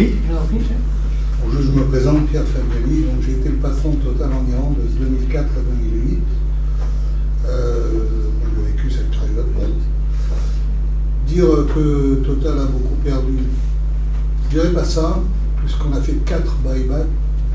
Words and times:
Oui, 0.00 0.14
je 0.26 0.32
vous 0.32 0.38
en 0.38 0.46
prie. 0.46 0.58
Bonjour, 1.44 1.60
je 1.60 1.78
me 1.78 1.84
présente 1.84 2.26
Pierre 2.28 2.46
Fabiani, 2.46 3.02
donc 3.02 3.20
j'ai 3.20 3.32
été 3.32 3.50
le 3.50 3.56
patron 3.56 3.90
de 3.90 3.96
Total 3.96 4.30
en 4.32 4.50
Iran 4.50 4.72
de 4.74 5.04
2004 5.04 5.44
à 5.44 5.60
2008. 5.76 6.18
Euh, 7.44 7.82
j'ai 8.56 8.72
vécu 8.72 8.90
cette 8.90 9.10
période. 9.10 9.44
Dire 11.26 11.74
que 11.74 12.14
Total 12.24 12.60
a 12.60 12.64
beaucoup 12.64 12.94
perdu, 13.04 13.40
je 14.44 14.56
dirais 14.56 14.72
pas 14.72 14.84
ça, 14.84 15.20
puisqu'on 15.58 15.92
a 15.92 16.00
fait 16.00 16.14
quatre 16.24 16.56
buybacks. 16.64 17.04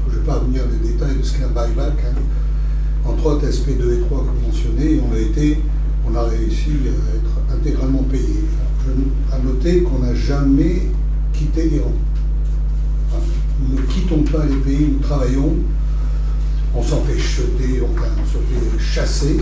Je 0.07 0.14
ne 0.14 0.20
vais 0.20 0.25
pas 0.27 0.36
revenir 0.36 0.62
les 0.71 0.89
détails 0.91 1.18
de 1.18 1.23
ce 1.23 1.39
qu'est 1.39 1.46
un 1.46 1.48
buyback. 1.48 1.98
Hein. 2.05 2.20
Entre 3.05 3.25
autres, 3.25 3.48
SP2 3.48 3.91
et 3.91 4.02
3 4.02 4.23
que 4.23 4.46
mentionné, 4.46 4.93
et 4.93 5.02
on 5.02 5.16
a 5.16 5.18
été, 5.18 5.64
on 6.07 6.14
a 6.14 6.21
réussi 6.25 6.73
à 6.86 7.16
être 7.16 7.57
intégralement 7.59 8.04
payé. 8.04 8.46
À 9.34 9.39
noter 9.39 9.82
qu'on 9.82 9.98
n'a 9.98 10.14
jamais 10.14 10.84
quitté 11.34 11.70
l'Iran. 11.70 11.91
Nous 13.62 13.80
ne 13.80 13.86
quittons 13.86 14.24
pas 14.24 14.46
les 14.46 14.56
pays, 14.57 14.89
nous 14.93 15.00
travaillons. 15.00 15.56
On 16.78 16.84
s'en 16.84 17.02
fait 17.02 17.18
jeter, 17.18 17.82
on 17.82 17.96
s'en 17.96 18.39
fait 18.39 18.84
chasser, 18.84 19.38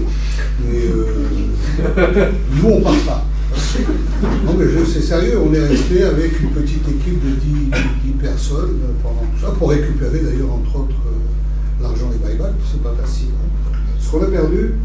mais 0.64 0.86
euh, 0.86 2.32
nous, 2.56 2.70
on 2.70 2.82
part 2.82 2.94
pas. 3.06 3.26
Non, 4.46 4.54
mais 4.58 4.66
c'est 4.86 5.02
sérieux, 5.02 5.40
on 5.40 5.52
est 5.54 5.68
resté 5.68 6.04
avec 6.04 6.40
une 6.42 6.50
petite 6.50 6.88
équipe 6.88 7.26
de 7.26 7.36
10, 7.36 8.14
personnes 8.22 8.80
pendant 9.02 9.22
tout 9.22 9.46
ça, 9.46 9.52
pour 9.52 9.70
récupérer 9.70 10.20
d'ailleurs, 10.20 10.54
entre 10.54 10.76
autres, 10.80 10.96
euh, 11.08 11.84
l'argent 11.84 12.10
des 12.10 12.18
buybacks, 12.18 12.54
c'est 12.72 12.82
pas 12.84 12.94
facile. 13.02 13.30
Hein. 13.34 13.78
Ce 14.00 14.12
qu'on 14.12 14.22
a 14.22 14.28
perdu, 14.28 14.76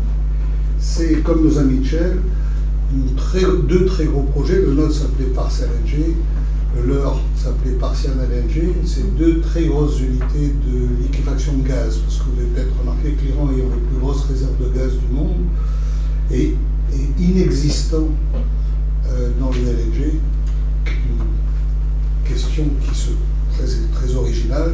c'est 0.78 1.22
comme 1.22 1.44
nos 1.44 1.58
amis 1.58 1.80
de 1.80 3.66
deux 3.66 3.84
très 3.86 4.04
gros 4.06 4.22
projets. 4.22 4.60
Le 4.60 4.74
nôtre 4.74 4.94
s'appelait 4.94 5.26
Parcel 5.26 5.68
LNG, 5.84 6.14
leur 6.86 7.18
s'appelait 7.36 7.72
Partial 7.72 8.14
LNG. 8.14 8.74
C'est 8.84 9.16
deux 9.16 9.40
très 9.40 9.64
grosses 9.64 10.00
unités 10.00 10.54
de 10.66 11.02
liquéfaction 11.02 11.54
de 11.58 11.68
gaz, 11.68 11.98
parce 11.98 12.18
que 12.18 12.24
vous 12.24 12.40
avez 12.40 12.48
peut-être 12.50 12.78
remarqué 12.80 13.12
que 13.12 13.24
l'Iran 13.24 13.48
ayant 13.50 13.68
les 13.74 13.80
plus 13.88 13.98
grosses 14.00 14.24
réserves 14.24 14.58
de 14.60 14.76
gaz 14.76 14.92
du 14.92 15.14
monde 15.14 15.44
et, 16.30 16.54
inexistant 17.18 18.08
euh, 19.08 19.30
dans 19.38 19.50
le 19.50 19.58
LNG. 19.58 20.14
Une 20.86 22.28
question 22.34 22.64
qui 22.82 22.98
se, 22.98 23.10
très, 23.52 23.66
très 23.92 24.14
originale 24.14 24.72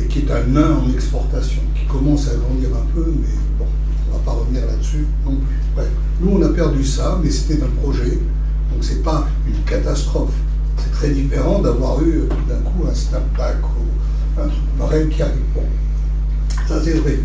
et 0.00 0.06
qui 0.06 0.20
est 0.20 0.30
un 0.30 0.44
nain 0.46 0.76
en 0.76 0.92
exportation, 0.92 1.62
qui 1.74 1.86
commence 1.86 2.28
à 2.28 2.36
grandir 2.36 2.68
un 2.76 2.86
peu, 2.94 3.12
mais 3.20 3.34
bon, 3.58 3.66
on 3.66 4.12
ne 4.12 4.18
va 4.18 4.24
pas 4.24 4.32
revenir 4.32 4.64
là-dessus 4.66 5.06
non 5.24 5.36
plus. 5.36 5.56
Bref, 5.74 5.88
nous 6.20 6.30
on 6.32 6.42
a 6.42 6.48
perdu 6.50 6.84
ça, 6.84 7.18
mais 7.22 7.30
c'était 7.30 7.62
un 7.62 7.68
projet, 7.82 8.18
donc 8.72 8.82
c'est 8.82 9.02
pas 9.02 9.26
une 9.46 9.62
catastrophe. 9.64 10.34
C'est 10.82 10.92
très 10.92 11.10
différent 11.10 11.60
d'avoir 11.60 12.02
eu 12.02 12.22
tout 12.28 12.48
d'un 12.48 12.60
coup 12.60 12.88
un 12.90 12.94
snapback 12.94 13.56
ou 13.62 14.40
un 14.40 14.48
truc 14.48 14.78
pareil 14.78 15.08
qui 15.08 15.22
arrive. 15.22 15.34
Bon, 15.54 15.62
ça 16.68 16.80
c'est 16.82 16.94
vrai. 16.94 17.18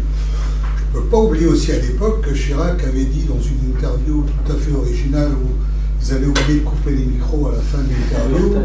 Je 0.91 0.97
ne 0.97 1.03
peux 1.03 1.09
pas 1.09 1.17
oublier 1.17 1.47
aussi 1.47 1.71
à 1.71 1.79
l'époque 1.79 2.21
que 2.21 2.33
Chirac 2.33 2.81
avait 2.83 3.05
dit 3.05 3.23
dans 3.23 3.39
une 3.39 3.75
interview 3.75 4.23
tout 4.23 4.51
à 4.51 4.55
fait 4.55 4.71
originale 4.71 5.31
où 5.31 5.49
ils 6.01 6.13
avaient 6.13 6.27
oublié 6.27 6.59
de 6.59 6.65
couper 6.65 6.91
les 6.91 7.05
micros 7.05 7.47
à 7.47 7.51
la 7.51 7.59
fin 7.59 7.79
de 7.79 7.89
l'interview 7.89 8.55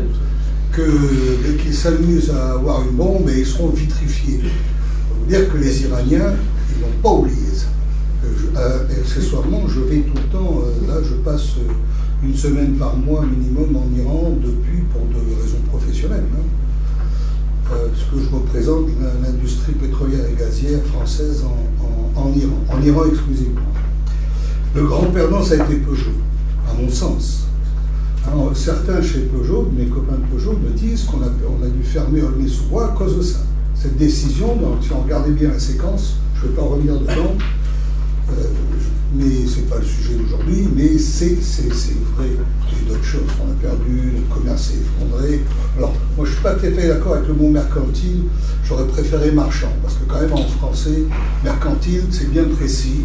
que 0.72 1.62
qu'ils 1.62 1.74
s'amusent 1.74 2.30
à 2.30 2.52
avoir 2.52 2.82
une 2.82 2.96
bombe 2.96 3.28
et 3.28 3.40
ils 3.40 3.46
seront 3.46 3.70
vitrifiés. 3.70 4.40
Faut 4.42 5.26
dire 5.28 5.52
que 5.52 5.58
les 5.58 5.82
Iraniens, 5.82 6.34
ils 6.72 6.80
n'ont 6.80 7.02
pas 7.02 7.10
oublié 7.10 7.36
ça. 7.52 7.66
Euh, 8.56 8.84
accessoirement, 9.00 9.62
je 9.66 9.80
vais 9.80 10.00
tout 10.00 10.14
le 10.14 10.38
temps, 10.38 10.62
euh, 10.62 10.86
là 10.86 11.00
je 11.02 11.14
passe 11.14 11.54
une 12.22 12.36
semaine 12.36 12.74
par 12.74 12.96
mois 12.96 13.24
minimum 13.24 13.76
en 13.76 13.98
Iran 13.98 14.32
depuis 14.42 14.82
pour 14.92 15.02
de 15.08 15.40
raisons 15.40 15.60
professionnelles. 15.68 16.24
Hein. 16.34 17.72
Euh, 17.72 17.88
parce 17.88 18.02
que 18.10 18.28
je 18.28 18.34
représente 18.34 18.88
l'industrie 19.22 19.72
pétrolière 19.72 20.26
et 20.26 20.34
gazière 20.34 20.80
française 20.92 21.44
en, 21.44 22.20
en, 22.20 22.32
Iran, 22.32 22.58
en 22.68 22.82
Iran 22.82 23.02
exclusivement. 23.08 23.60
Le 24.74 24.84
grand 24.84 25.06
perdant, 25.06 25.42
ça 25.42 25.54
a 25.54 25.64
été 25.64 25.76
Peugeot, 25.76 26.10
à 26.68 26.74
mon 26.80 26.88
sens. 26.88 27.46
Certains 28.54 29.02
chez 29.02 29.20
Peugeot, 29.20 29.70
mes 29.76 29.86
copains 29.86 30.16
de 30.16 30.32
Peugeot, 30.32 30.56
me 30.58 30.70
disent 30.70 31.04
qu'on 31.04 31.22
a, 31.22 31.26
on 31.26 31.64
a 31.64 31.68
dû 31.68 31.82
fermer 31.82 32.22
Aulnay-sous-Bois 32.22 32.92
à 32.92 32.96
cause 32.96 33.16
de 33.16 33.22
ça. 33.22 33.38
Cette 33.74 33.96
décision, 33.96 34.56
si 34.80 34.92
on 34.92 35.02
regardait 35.02 35.32
bien 35.32 35.50
la 35.50 35.58
séquence, 35.58 36.16
je 36.36 36.46
ne 36.46 36.50
vais 36.50 36.56
pas 36.56 36.62
revenir 36.62 36.98
dedans, 37.00 37.34
euh, 38.30 38.44
mais 39.12 39.46
ce 39.46 39.56
n'est 39.56 39.66
pas 39.66 39.78
le 39.78 39.84
sujet 39.84 40.14
d'aujourd'hui, 40.14 40.68
mais 40.76 40.98
c'est 40.98 41.34
vrai. 42.16 42.28
Il 42.28 42.88
y 42.88 42.90
a 42.90 42.92
d'autres 42.92 43.04
choses 43.04 43.26
qu'on 43.38 43.50
a 43.50 43.54
perdu, 43.60 44.12
le 44.14 44.34
commerce 44.34 44.68
s'est 44.68 44.78
effondré. 44.78 45.40
Alors, 45.76 45.92
moi 46.16 46.24
je 46.24 46.30
ne 46.30 46.34
suis 46.34 46.42
pas 46.42 46.54
tout 46.54 46.66
à 46.66 46.70
fait 46.70 46.88
d'accord 46.88 47.14
avec 47.14 47.28
le 47.28 47.34
mot 47.34 47.48
mercantile, 47.48 48.22
j'aurais 48.64 48.86
préféré 48.86 49.32
marchand, 49.32 49.72
parce 49.82 49.94
que 49.94 50.04
quand 50.08 50.20
même 50.20 50.32
en 50.32 50.46
français, 50.46 51.04
mercantile, 51.42 52.04
c'est 52.10 52.30
bien 52.30 52.44
précis, 52.44 53.04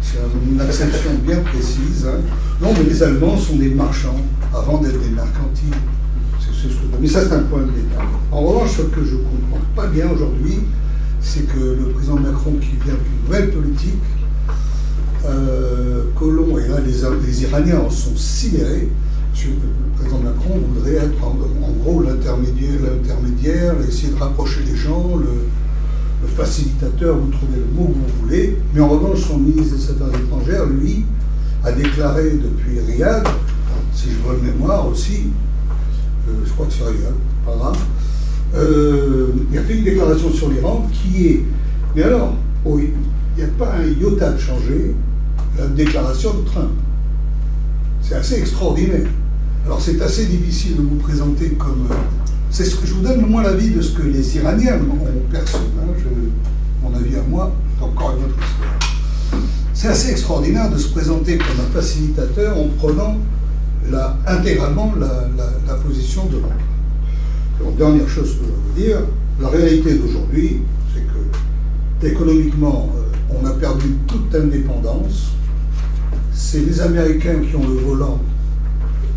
c'est 0.00 0.18
une 0.50 0.60
acception 0.60 1.10
bien 1.24 1.38
précise. 1.38 2.06
Hein. 2.06 2.20
Non, 2.60 2.68
mais 2.76 2.84
les 2.84 3.02
Allemands 3.02 3.36
sont 3.36 3.56
des 3.56 3.70
marchands 3.70 4.20
avant 4.54 4.78
d'être 4.78 5.00
des 5.00 5.10
mercantiles. 5.10 5.74
mais 7.00 7.08
ça, 7.08 7.22
c'est 7.22 7.34
un 7.34 7.42
point 7.42 7.60
de 7.60 7.66
détail. 7.66 8.06
En 8.30 8.40
revanche, 8.42 8.76
ce 8.76 8.82
que 8.82 9.04
je 9.04 9.14
ne 9.14 9.20
comprends 9.22 9.64
pas 9.74 9.86
bien 9.88 10.08
aujourd'hui, 10.10 10.58
c'est 11.20 11.46
que 11.46 11.58
le 11.58 11.92
président 11.94 12.16
Macron, 12.16 12.52
qui 12.60 12.76
vient 12.84 12.94
d'une 12.94 13.26
nouvelle 13.26 13.50
politique, 13.50 14.02
euh, 15.24 16.04
Colomb 16.18 16.58
et 16.58 16.68
là, 16.68 16.78
les, 16.80 17.42
Iraniens 17.42 17.80
en 17.86 17.90
sont 17.90 18.16
sidérés. 18.16 18.88
Le 19.44 19.96
président 19.96 20.18
Macron 20.18 20.60
voudrait 20.68 20.94
être 20.94 21.24
en, 21.24 21.36
gros 21.82 22.02
l'intermédiaire, 22.02 23.74
essayer 23.88 24.12
de 24.12 24.18
rapprocher 24.18 24.60
les 24.66 24.76
gens, 24.76 25.16
le, 25.16 26.28
facilitateur, 26.36 27.16
vous 27.16 27.30
trouvez 27.30 27.58
le 27.58 27.76
mot 27.76 27.88
que 27.88 27.94
vous 27.94 28.22
voulez. 28.24 28.56
Mais 28.74 28.80
en 28.80 28.88
revanche, 28.88 29.20
son 29.20 29.38
ministre 29.38 29.76
des 29.76 29.90
Affaires 29.90 30.20
étrangères, 30.20 30.66
lui, 30.66 31.04
a 31.64 31.72
déclaré 31.72 32.30
depuis 32.32 32.80
Riyad, 32.80 33.26
si 33.92 34.10
je 34.10 34.18
vois 34.24 34.34
le 34.34 34.52
mémoire 34.52 34.88
aussi, 34.88 35.28
euh, 36.28 36.32
je 36.44 36.52
crois 36.52 36.66
que 36.66 36.72
c'est 36.72 36.84
Riyad, 36.84 37.14
pas 37.44 37.56
grave, 37.56 37.78
euh, 38.54 39.28
il 39.50 39.58
a 39.58 39.62
fait 39.62 39.74
une 39.74 39.84
déclaration 39.84 40.30
sur 40.30 40.50
l'Iran 40.50 40.86
qui 40.92 41.26
est. 41.26 41.44
Mais 41.96 42.02
alors, 42.02 42.34
oh, 42.64 42.78
il 42.78 42.90
n'y 43.36 43.48
a 43.48 43.52
pas 43.58 43.74
un 43.76 44.00
iota 44.00 44.32
de 44.32 44.38
changer 44.38 44.94
la 45.58 45.66
déclaration 45.66 46.34
de 46.34 46.44
Trump. 46.44 46.70
C'est 48.00 48.14
assez 48.14 48.38
extraordinaire. 48.40 49.06
Alors 49.64 49.80
c'est 49.80 50.00
assez 50.00 50.26
difficile 50.26 50.76
de 50.76 50.82
vous 50.82 50.96
présenter 50.96 51.50
comme... 51.50 51.86
Euh, 51.90 51.94
c'est 52.50 52.64
ce 52.64 52.76
que 52.76 52.86
je 52.86 52.94
vous 52.94 53.02
donne 53.02 53.24
moins 53.26 53.42
l'avis 53.42 53.70
de 53.70 53.80
ce 53.80 53.92
que 53.92 54.02
les 54.02 54.36
Iraniens 54.36 54.76
ont 54.76 55.30
perçu. 55.30 55.56
Hein, 55.56 55.92
mon 56.82 56.94
avis 56.94 57.16
à 57.16 57.22
moi, 57.22 57.52
encore 57.80 58.16
une 58.16 58.24
autre 58.24 58.36
histoire. 58.42 59.42
C'est 59.72 59.88
assez 59.88 60.10
extraordinaire 60.10 60.70
de 60.70 60.76
se 60.76 60.88
présenter 60.88 61.38
comme 61.38 61.60
un 61.60 61.70
facilitateur 61.72 62.56
en 62.58 62.68
prenant 62.78 63.16
intégralement 64.26 64.92
la, 64.98 65.74
position 65.76 66.26
de 66.26 66.34
l'autre. 66.34 66.48
Donc, 67.58 67.76
dernière 67.76 68.08
chose 68.08 68.36
que 68.36 68.44
je 68.44 68.50
veux 68.50 68.54
vous 68.66 68.80
dire, 68.80 68.98
la 69.40 69.48
réalité 69.48 69.94
d'aujourd'hui, 69.94 70.62
c'est 70.94 71.02
que 71.02 72.06
économiquement, 72.06 72.90
euh, 72.96 73.36
on 73.40 73.46
a 73.46 73.50
perdu 73.50 73.96
toute 74.06 74.34
indépendance, 74.34 75.32
c'est 76.34 76.60
les 76.60 76.80
Américains 76.80 77.40
qui 77.40 77.56
ont 77.56 77.66
le 77.66 77.74
volant. 77.74 78.20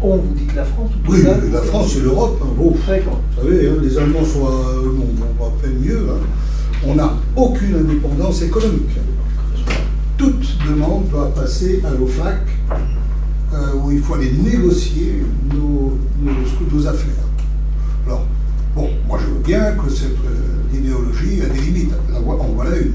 On 0.01 0.17
vous 0.17 0.33
dit 0.35 0.45
que 0.45 0.55
la 0.57 0.65
France 0.65 0.91
Oui, 1.07 1.23
la 1.51 1.61
France 1.61 1.95
et 1.95 2.01
l'Europe. 2.01 2.39
Hein, 2.43 2.47
vous 2.57 2.75
savez, 2.85 3.67
hein, 3.67 3.73
les 3.81 3.97
Allemands 3.97 4.25
sont 4.25 4.45
euh, 4.45 4.85
non, 4.93 5.05
on 5.39 5.43
va 5.43 5.51
faire 5.61 5.71
mieux. 5.79 6.07
Hein. 6.11 6.19
On 6.85 6.95
n'a 6.95 7.13
aucune 7.35 7.75
indépendance 7.75 8.41
économique. 8.41 8.97
Toute 10.17 10.57
demande 10.67 11.09
doit 11.09 11.33
passer 11.33 11.81
à 11.85 11.91
l'OFAC, 11.91 12.35
euh, 13.53 13.57
où 13.83 13.91
il 13.91 13.99
faut 13.99 14.15
aller 14.15 14.31
négocier 14.31 15.23
nos, 15.53 15.97
nos, 16.21 16.87
affaires. 16.87 17.09
Alors, 18.05 18.25
bon, 18.75 18.89
moi 19.07 19.17
je 19.21 19.33
veux 19.33 19.41
bien 19.43 19.71
que 19.71 19.89
cette 19.89 20.11
euh, 20.11 20.77
idéologie 20.77 21.41
a 21.41 21.47
des 21.47 21.59
limites. 21.59 21.91
Là, 22.11 22.19
en 22.19 22.47
voilà 22.55 22.77
une. 22.77 22.93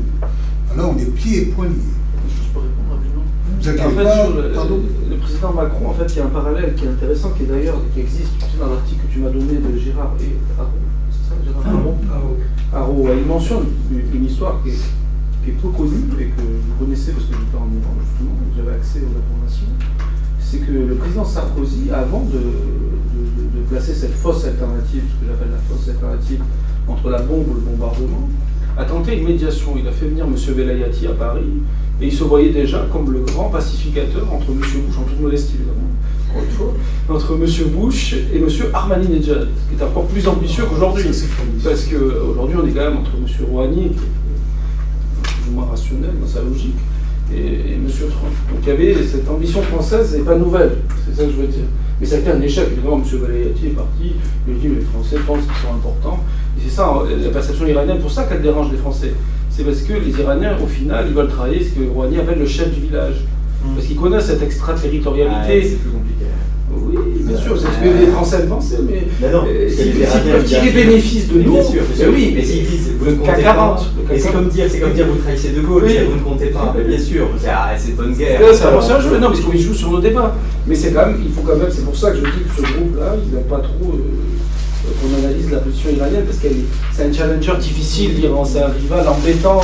Là, 0.77 0.87
on 0.87 0.97
est 0.99 1.05
pieds 1.07 1.43
et 1.43 1.47
poings 1.47 1.67
liés 1.67 2.00
en 3.61 3.91
fait, 3.91 5.11
le, 5.11 5.17
président 5.17 5.53
Macron, 5.53 5.89
en 5.89 5.93
fait, 5.93 6.07
il 6.15 6.17
y 6.19 6.21
a 6.21 6.25
un 6.25 6.29
parallèle 6.29 6.75
qui 6.75 6.85
est 6.85 6.89
intéressant, 6.89 7.31
qui 7.31 7.43
est 7.43 7.47
d'ailleurs, 7.47 7.77
qui 7.95 8.01
existe 8.01 8.33
dans 8.59 8.69
l'article 8.69 9.03
que 9.07 9.13
tu 9.13 9.19
m'as 9.21 9.29
donné 9.29 9.59
de 9.59 9.79
Gérard 9.79 10.15
et 10.21 10.37
c'est 11.11 11.29
ça, 11.29 11.35
Gérard 11.45 11.65
Haro 12.73 13.09
Il 13.19 13.27
mentionne 13.27 13.67
une, 13.91 14.25
histoire 14.25 14.61
qui 14.63 14.71
est, 14.71 15.53
peu 15.61 15.69
connue 15.69 16.07
et 16.21 16.27
que 16.27 16.41
vous 16.41 16.85
connaissez 16.85 17.13
parce 17.13 17.27
que 17.27 17.35
j'étais 17.35 17.57
en 17.57 17.69
Iran, 17.69 17.95
justement, 18.01 18.37
j'avais 18.57 18.77
accès 18.77 19.01
aux 19.01 19.13
informations. 19.13 19.67
C'est 20.39 20.59
que 20.59 20.73
le 20.73 20.95
président 20.95 21.25
Sarkozy, 21.25 21.91
avant 21.93 22.23
de, 22.25 22.39
de, 22.39 23.63
placer 23.69 23.93
cette 23.95 24.15
fausse 24.15 24.45
alternative, 24.47 25.03
ce 25.11 25.25
que 25.25 25.31
j'appelle 25.31 25.51
la 25.53 25.59
fausse 25.59 25.89
alternative, 25.89 26.43
entre 26.89 27.11
la 27.11 27.23
bombe 27.23 27.47
et 27.51 27.55
le 27.55 27.61
bombardement, 27.61 28.29
a 28.77 28.85
tenté 28.85 29.19
une 29.19 29.27
médiation. 29.27 29.75
Il 29.77 29.87
a 29.87 29.93
fait 29.93 30.07
venir 30.07 30.25
M. 30.25 30.35
Velayati 30.35 31.07
à 31.07 31.13
Paris, 31.13 31.63
et 32.01 32.07
il 32.07 32.13
se 32.13 32.25
voyait 32.25 32.51
déjà 32.51 32.87
comme 32.93 33.13
le 33.13 33.21
grand 33.21 33.51
pacificateur 33.51 34.27
entre 34.33 34.51
M. 34.51 34.59
Bush, 34.59 34.99
en 34.99 35.03
toute 35.03 35.21
modestie 35.21 35.55
évidemment, 35.57 35.89
encore 36.31 36.43
une 36.45 36.51
fois, 36.51 36.75
entre 37.09 37.35
M. 37.35 37.69
Bush 37.71 38.15
et 38.33 38.39
M. 38.39 38.49
Ahmadinejad, 38.73 39.49
qui 39.69 39.81
est 39.81 39.85
encore 39.85 40.07
plus 40.07 40.27
ambitieux 40.27 40.65
qu'aujourd'hui. 40.65 41.11
Parce 41.63 41.85
qu'aujourd'hui, 41.85 42.57
on 42.63 42.67
est 42.67 42.71
quand 42.71 42.91
même 42.91 42.99
entre 42.99 43.11
M. 43.17 43.47
Rouhani, 43.51 43.91
qui 43.91 45.51
est 45.51 45.53
moins 45.53 45.67
rationnel 45.67 46.13
dans 46.21 46.27
sa 46.27 46.43
logique, 46.43 46.77
et, 47.35 47.75
M. 47.75 47.87
Trump. 47.87 48.35
Donc 48.51 48.61
il 48.63 48.69
y 48.69 48.73
avait 48.73 49.03
cette 49.05 49.29
ambition 49.29 49.63
française 49.63 50.17
n'est 50.17 50.25
pas 50.25 50.37
nouvelle, 50.37 50.79
c'est 51.07 51.17
ça 51.17 51.25
que 51.27 51.33
je 51.33 51.37
veux 51.37 51.47
dire. 51.47 51.65
Mais 52.01 52.07
ça 52.07 52.17
a 52.17 52.19
été 52.19 52.31
un 52.31 52.41
échec. 52.41 52.67
Évidemment, 52.73 52.97
M. 52.97 53.19
Valéati 53.21 53.67
est 53.67 53.71
parti, 53.71 54.15
il 54.49 54.55
a 54.55 54.57
dit 54.57 54.69
les 54.69 54.81
Français 54.81 55.17
pensent 55.27 55.43
qu'ils 55.43 55.69
sont 55.69 55.75
importants. 55.75 56.21
Et 56.57 56.63
c'est 56.65 56.75
ça, 56.75 57.03
la 57.23 57.29
perception 57.29 57.67
iranienne, 57.67 58.01
pour 58.01 58.11
ça 58.11 58.25
qu'elle 58.25 58.43
dérange 58.43 58.73
les 58.73 58.79
Français. 58.79 59.13
C'est 59.61 59.67
parce 59.67 59.83
que 59.83 59.93
les 59.93 60.19
Iraniens, 60.19 60.57
au 60.65 60.67
final, 60.67 61.05
ils 61.07 61.15
veulent 61.15 61.29
travailler 61.29 61.63
ce 61.63 61.79
que 61.79 61.87
Rouhani 61.87 62.19
appelle 62.19 62.39
le 62.39 62.47
chef 62.47 62.73
du 62.73 62.81
village. 62.81 63.27
Mmh. 63.63 63.75
Parce 63.75 63.87
qu'ils 63.87 63.97
connaissent 63.97 64.25
cette 64.25 64.43
extraterritorialité. 64.43 65.63
c'est 65.63 65.77
plus 65.77 65.91
compliqué. 65.91 66.25
Oui, 66.73 66.97
bien 67.27 67.37
sûr, 67.37 67.61
c'est 67.61 67.67
ce 67.67 67.85
que 67.85 68.07
les 68.07 68.11
Français 68.11 68.47
pensaient, 68.49 68.79
mais, 68.89 69.03
mais 69.21 69.31
non, 69.31 69.45
euh, 69.47 69.69
s'ils 69.69 69.93
peuvent 69.93 70.45
tirer 70.45 70.71
bénéfice 70.71 71.29
de 71.29 71.43
nous, 71.43 71.53
bien 71.53 71.63
sûr, 71.63 71.83
mais 71.99 72.07
oui, 72.07 72.33
mais 72.37 72.43
s'ils 72.43 72.65
disent 72.65 72.93
vous 72.99 73.11
ne 73.11 73.17
comptez 73.17 73.43
40, 73.43 73.77
pas, 73.77 74.15
c'est 74.17 74.33
comme 74.33 74.49
dire, 74.49 74.65
c'est 74.71 74.81
comme 74.81 74.93
dire 74.93 75.07
vous 75.07 75.19
trahissez 75.19 75.51
de 75.51 75.61
Gaulle, 75.61 75.83
oui. 75.85 75.99
vous 76.09 76.17
ne 76.17 76.23
comptez 76.23 76.47
pas, 76.47 76.75
mais 76.75 76.85
bien 76.85 76.99
sûr, 76.99 77.29
c'est 77.77 77.97
bonne 77.97 78.15
guerre. 78.15 78.41
C'est 78.55 78.65
un 78.65 79.01
jeu, 79.01 79.19
non, 79.19 79.27
parce 79.27 79.41
qu'on 79.41 79.53
y 79.53 79.61
joue 79.61 79.75
sur 79.75 79.91
nos 79.91 80.01
débats, 80.01 80.35
mais 80.67 80.75
c'est 80.75 80.93
quand 80.93 81.05
même, 81.07 81.21
il 81.23 81.31
faut 81.31 81.43
quand 81.43 81.57
même, 81.57 81.69
c'est 81.71 81.85
pour 81.85 81.97
ça 81.97 82.13
que 82.13 82.17
je 82.17 82.23
dis 82.23 82.45
que 82.49 82.67
ce 82.67 82.73
groupe-là, 82.73 83.17
il 83.27 83.35
n'a 83.35 83.43
pas 83.43 83.59
trop 83.59 83.93
euh, 83.93 84.40
qu'on 84.95 85.25
analyse 85.25 85.51
la 85.51 85.59
position 85.59 85.91
iranienne, 85.91 86.25
parce 86.25 86.39
que 86.39 86.49
c'est 86.93 87.05
un 87.05 87.13
challenger 87.13 87.57
difficile, 87.61 88.15
l'Iran, 88.17 88.45
c'est 88.45 88.63
un 88.63 88.69
rival 88.69 89.07
embêtant, 89.09 89.61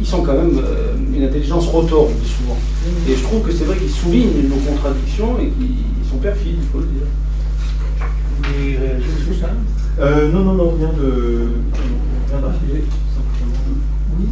ils, 0.00 0.06
sont 0.06 0.22
quand 0.22 0.34
même 0.34 0.58
euh, 0.58 0.94
une 1.14 1.24
intelligence 1.24 1.66
rotor, 1.66 2.08
on 2.08 2.22
dit 2.22 2.28
souvent. 2.28 2.56
Et 3.08 3.14
je 3.14 3.22
trouve 3.22 3.42
que 3.42 3.52
c'est 3.52 3.64
vrai 3.64 3.76
qu'ils 3.76 3.90
soulignent 3.90 4.48
nos 4.48 4.56
contradictions 4.56 5.38
et 5.38 5.48
qu'ils 5.48 6.08
sont 6.10 6.18
perfides, 6.18 6.56
il 6.62 6.68
faut 6.68 6.78
le 6.78 6.86
dire. 6.86 7.06
Vous 8.42 8.80
réagissez 8.80 9.24
sur 9.24 9.40
ça 9.40 9.50
euh, 10.00 10.30
Non, 10.32 10.44
non, 10.44 10.54
non, 10.54 10.72
on 10.72 10.76
vient 10.76 10.92
de. 10.92 11.48
On 11.74 12.38
vient 12.38 12.40
d'arriver. 12.40 12.84
Oui. 14.18 14.26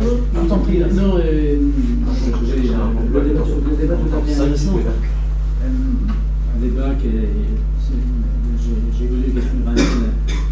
Je 0.00 0.48
t'en 0.48 0.58
prie, 0.58 0.78
non, 0.78 1.16
euh, 1.16 1.56
le 3.14 3.20
débat, 3.20 3.42
le 3.70 3.76
débat 3.76 3.96
tout 3.96 4.16
à 4.16 4.20
fait 4.20 4.40
intéressant. 4.40 4.78
Un 5.64 6.05
débat 6.56 6.94
qui 7.00 7.08
est. 7.08 7.28
J'ai 8.98 9.06
voulu 9.06 9.22
les 9.26 9.32
questions 9.32 9.58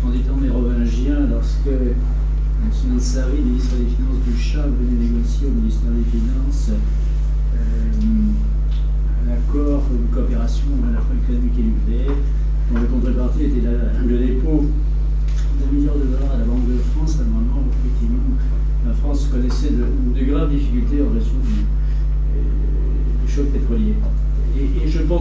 en 0.04 0.12
étant 0.12 0.36
mérovingien 0.36 1.26
lorsque 1.30 1.66
M. 1.66 2.94
Ansari, 2.94 3.40
ministre 3.40 3.76
des 3.76 3.90
Finances 3.96 4.22
du 4.24 4.36
Chat, 4.38 4.66
venait 4.66 5.04
négocier 5.04 5.48
au 5.48 5.50
ministère 5.50 5.90
des 5.90 6.04
Finances 6.04 6.70
euh, 6.70 8.04
un 9.26 9.32
accord 9.32 9.82
de 9.90 10.14
coopération 10.14 10.68
à 10.88 10.92
la 10.92 11.00
fois 11.00 11.16
économique 11.16 11.58
et 11.58 11.62
nucléaire, 11.62 12.16
dont 12.70 12.78
la 12.78 12.86
contrepartie 12.86 13.44
était 13.44 13.66
le 14.06 14.18
dépôt 14.18 14.66
d'un 15.58 15.72
milliard 15.72 15.96
de 15.96 16.04
dollars 16.04 16.34
à 16.34 16.38
la 16.38 16.44
Banque 16.44 16.68
de 16.68 16.78
France 16.94 17.18
à 17.18 17.22
un 17.22 17.26
moment 17.26 17.64
où 17.64 17.70
effectivement 17.70 18.36
la 18.86 18.92
France 18.92 19.28
connaissait 19.32 19.70
de, 19.70 20.24
graves 20.24 20.50
difficultés 20.50 21.00
en 21.02 21.12
raison 21.14 21.40
du, 21.42 21.64
euh, 22.36 23.26
choc 23.26 23.46
pétrolier. 23.46 23.94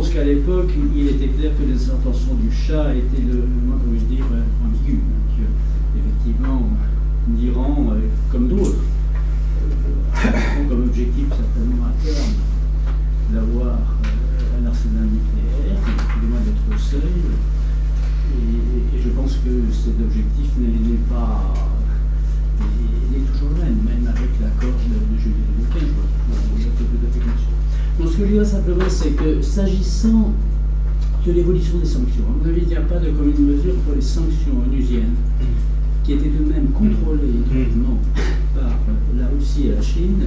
Et, 0.03 0.05
je 0.05 0.09
pense 0.09 0.09
qu'à 0.09 0.23
l'époque, 0.25 0.71
il 0.95 1.07
était 1.07 1.27
clair 1.27 1.51
que 1.57 1.63
les 1.63 1.89
intentions 1.89 2.35
du 2.35 2.51
chat 2.51 2.93
étaient 2.93 3.23
comment 3.23 3.79
je 3.95 4.05
dire, 4.13 4.25
ambiguës. 4.65 4.99
effectivement, 5.95 6.69
l'Iran, 7.37 7.87
euh, 7.91 8.01
comme 8.29 8.49
d'autres, 8.49 8.83
euh, 9.63 10.61
ont 10.61 10.67
comme 10.67 10.83
objectif 10.83 11.27
certainement 11.29 11.85
à 11.85 12.03
terme 12.03 12.33
d'avoir 13.31 13.77
euh, 13.77 14.59
un 14.59 14.67
arsenal 14.67 15.07
nucléaire, 15.07 15.79
du 16.19 16.27
moins 16.27 16.39
d'être 16.41 16.75
au 16.75 16.77
seuil. 16.77 17.23
Et, 18.35 18.99
je 19.01 19.09
pense 19.09 19.37
que 19.37 19.71
cet 19.71 20.01
objectif 20.01 20.51
n'est 20.59 20.97
pas. 21.09 21.53
Il 22.59 23.17
est 23.17 23.25
toujours 23.31 23.49
le 23.55 23.63
même, 23.63 23.79
même 23.85 24.07
avec 24.07 24.31
l'accord 24.41 24.79
de, 24.83 25.15
de 25.15 25.19
juillet 25.19 25.35
2015. 25.71 26.03
Donc 27.99 28.09
ce 28.09 28.17
que 28.17 28.25
je 28.25 28.31
dirais 28.33 28.45
simplement, 28.45 28.85
c'est 28.89 29.11
que 29.11 29.41
s'agissant 29.41 30.31
de 31.25 31.31
l'évolution 31.31 31.77
des 31.77 31.85
sanctions, 31.85 32.23
à 32.27 32.43
mon 32.43 32.49
avis, 32.49 32.61
il 32.63 32.67
n'y 32.67 32.75
a 32.75 32.81
pas 32.81 32.99
de 32.99 33.11
commune 33.11 33.45
mesure 33.45 33.75
pour 33.85 33.95
les 33.95 34.01
sanctions 34.01 34.53
onusiennes 34.67 35.15
qui 36.03 36.13
étaient 36.13 36.29
tout 36.29 36.43
de 36.43 36.49
même 36.49 36.67
contrôlées 36.67 37.39
étroitement 37.45 37.95
mm. 37.95 38.59
par 38.59 38.77
la 39.17 39.27
Russie 39.27 39.67
et 39.67 39.75
la 39.75 39.81
Chine, 39.81 40.23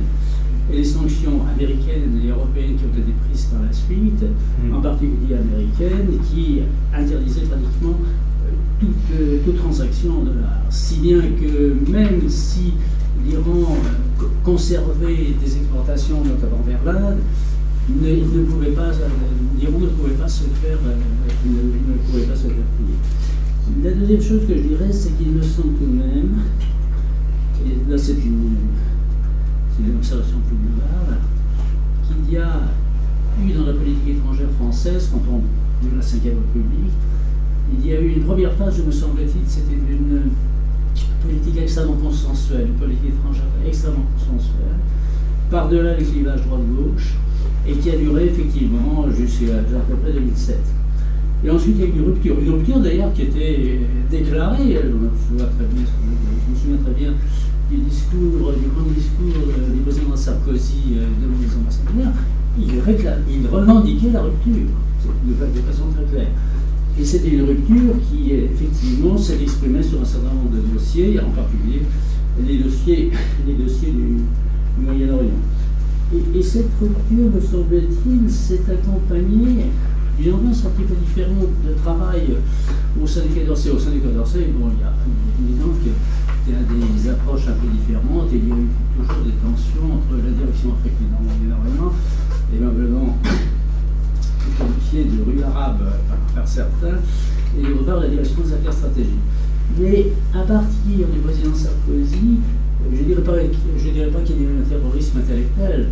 et 0.73 0.77
les 0.77 0.85
sanctions 0.85 1.43
américaines 1.55 2.21
et 2.25 2.29
européennes 2.29 2.77
qui 2.77 2.85
ont 2.85 2.99
été 2.99 3.13
prises 3.29 3.45
par 3.47 3.63
la 3.63 3.73
suite, 3.73 4.23
mm. 4.23 4.75
en 4.75 4.81
particulier 4.81 5.35
américaines, 5.35 6.19
qui 6.31 6.61
interdisaient 6.95 7.43
pratiquement 7.43 7.97
euh, 8.01 8.51
toute, 8.81 9.21
euh, 9.21 9.39
toute, 9.45 9.57
transaction 9.59 10.21
en 10.21 10.25
dollars. 10.25 10.63
Si 10.71 10.97
bien 10.97 11.21
que 11.21 11.91
même 11.91 12.23
si 12.29 12.73
l'Iran 13.27 13.77
euh, 14.21 14.25
conservait 14.45 15.35
des 15.43 15.57
exportations, 15.57 16.25
notamment 16.25 16.63
vers 16.67 16.83
l'Inde, 16.85 17.19
il 17.89 18.41
ne, 18.41 18.45
pouvait 18.45 18.73
pas, 18.73 18.91
l'Iran 19.59 19.79
ne 19.79 19.87
pouvait 19.87 20.15
pas 20.15 20.29
se 20.29 20.45
faire, 20.45 20.79
ne, 20.83 21.53
ne 21.53 21.99
pouvait 21.99 22.23
pas 22.23 22.35
se 22.35 22.49
faire 22.49 22.51
plier. 22.51 22.97
La 23.83 23.93
deuxième 23.93 24.23
chose 24.23 24.47
que 24.47 24.55
je 24.57 24.63
dirais, 24.63 24.93
c'est 24.93 25.17
qu'il 25.17 25.33
me 25.33 25.43
semble 25.43 25.75
tout 25.75 25.87
de 25.87 25.99
même, 25.99 26.37
et 27.65 27.91
là 27.91 27.97
c'est 27.99 28.13
une, 28.13 28.57
une, 29.81 29.97
observation 29.97 30.39
plus 30.47 30.57
globale, 30.57 31.19
qu'il 32.07 32.33
y 32.33 32.37
a 32.39 32.63
eu 33.43 33.53
dans 33.53 33.67
la 33.67 33.73
politique 33.73 34.17
étrangère 34.19 34.51
française, 34.59 35.11
quand 35.13 35.23
on 35.31 35.43
de 35.83 35.95
la 35.95 36.01
Ve 36.01 36.39
République, 36.39 36.93
il 37.73 37.87
y 37.87 37.93
a 37.93 38.01
eu 38.01 38.15
une 38.15 38.25
première 38.25 38.53
phase, 38.55 38.79
je 38.79 38.83
me 38.83 38.91
semble-t-il, 38.91 39.47
c'était 39.47 39.75
une 39.75 40.31
politique 41.23 41.59
extrêmement 41.59 41.95
consensuelle, 41.95 42.69
une 42.69 42.75
politique 42.75 43.11
étrangère 43.11 43.45
extrêmement 43.67 44.07
consensuelle, 44.19 44.79
par-delà 45.51 45.97
les 45.97 46.05
clivages 46.05 46.43
droite-gauche, 46.47 47.15
et 47.69 47.73
qui 47.73 47.91
a 47.91 47.97
duré 47.97 48.27
effectivement 48.27 49.07
jusqu'à 49.11 49.57
à 49.57 49.81
peu 49.89 49.95
près 49.97 50.13
2007. 50.13 50.59
Et 51.45 51.51
ensuite, 51.51 51.77
il 51.79 51.81
y 51.81 51.85
a 51.85 51.87
eu 51.87 51.99
une 51.99 52.07
rupture. 52.07 52.37
Une 52.41 52.51
rupture 52.51 52.81
d'ailleurs 52.81 53.13
qui 53.13 53.23
était 53.23 53.81
déclarée, 54.11 54.79
je 54.83 54.89
me 54.89 55.11
souviens 55.29 55.47
très 55.47 55.67
bien, 55.67 55.85
je 55.85 56.53
me 56.53 56.57
souviens 56.57 56.79
très 56.85 56.95
bien 56.95 57.13
du 57.71 57.79
discours, 57.79 58.53
du 58.53 58.69
grand 58.69 58.89
discours 58.95 59.53
du 59.75 59.81
président 59.81 60.15
Sarkozy 60.15 60.99
euh, 60.99 61.07
devant 61.21 61.35
les 61.43 61.57
ambassadeurs, 61.57 62.13
il, 62.59 63.43
il 63.43 63.47
revendiquait 63.49 64.11
la 64.13 64.23
rupture, 64.23 64.53
de, 64.55 65.61
façon 65.61 65.85
très 65.95 66.05
claire. 66.05 66.31
Et 66.99 67.05
c'était 67.05 67.31
une 67.31 67.43
rupture 67.43 67.95
qui, 68.09 68.33
effectivement, 68.33 69.19
s'est 69.19 69.43
exprimée 69.43 69.83
sur 69.83 70.01
un 70.01 70.05
certain 70.05 70.29
nombre 70.29 70.51
de 70.53 70.75
dossiers, 70.75 71.19
en 71.21 71.31
particulier 71.31 71.83
les 72.45 72.59
dossiers, 72.59 73.11
les 73.47 73.55
dossiers 73.55 73.91
du, 73.91 74.23
Moyen-Orient. 74.79 75.31
Et, 76.15 76.39
et, 76.39 76.43
cette 76.43 76.71
rupture, 76.81 77.31
me 77.35 77.41
semble-t-il, 77.41 78.31
s'est 78.31 78.63
accompagnée 78.71 79.67
d'une 80.19 80.33
ambiance 80.33 80.65
un 80.65 80.71
petit 80.71 80.85
peu 80.85 80.95
différente 80.95 81.51
de 81.67 81.75
travail 81.83 82.37
au 83.01 83.07
syndicat 83.07 83.45
d'Orsay. 83.45 83.71
Au 83.71 83.79
syndicat 83.79 84.09
d'Orsay, 84.09 84.51
bon, 84.57 84.71
il 84.73 84.81
y 84.81 84.85
a 84.85 84.93
évidemment 85.43 85.75
y 86.49 86.55
a 86.55 86.63
des 86.63 87.11
approches 87.11 87.49
un 87.49 87.59
peu 87.59 87.67
différentes 87.67 88.33
et 88.33 88.37
il 88.37 88.49
y 88.49 88.53
a 88.53 88.55
eu 88.55 88.69
toujours 88.97 89.25
des 89.25 89.35
tensions 89.43 89.99
entre 89.99 90.23
la 90.23 90.31
direction 90.31 90.73
africaine 90.79 91.11
énormément, 91.45 91.93
et 92.53 92.57
probablement 92.57 93.19
le 93.25 94.57
qualifié 94.57 95.05
de 95.05 95.23
rue 95.25 95.43
arabe 95.43 95.83
par, 96.35 96.47
certains, 96.47 96.99
et 97.59 97.63
d'autre 97.63 97.85
part 97.85 98.01
la 98.01 98.09
direction 98.09 98.43
des 98.43 98.53
affaires 98.53 98.73
stratégiques. 98.73 99.27
Mais 99.79 100.13
à 100.35 100.43
partir 100.43 101.09
du 101.13 101.19
président 101.19 101.55
Sarkozy, 101.55 102.39
je 102.93 103.01
ne 103.01 103.05
dirais 103.05 103.23
pas, 103.23 104.21
qu'il 104.21 104.37
y 104.37 104.39
a 104.41 104.43
eu 104.43 104.61
un 104.61 104.69
terrorisme 104.69 105.19
intellectuel, 105.19 105.89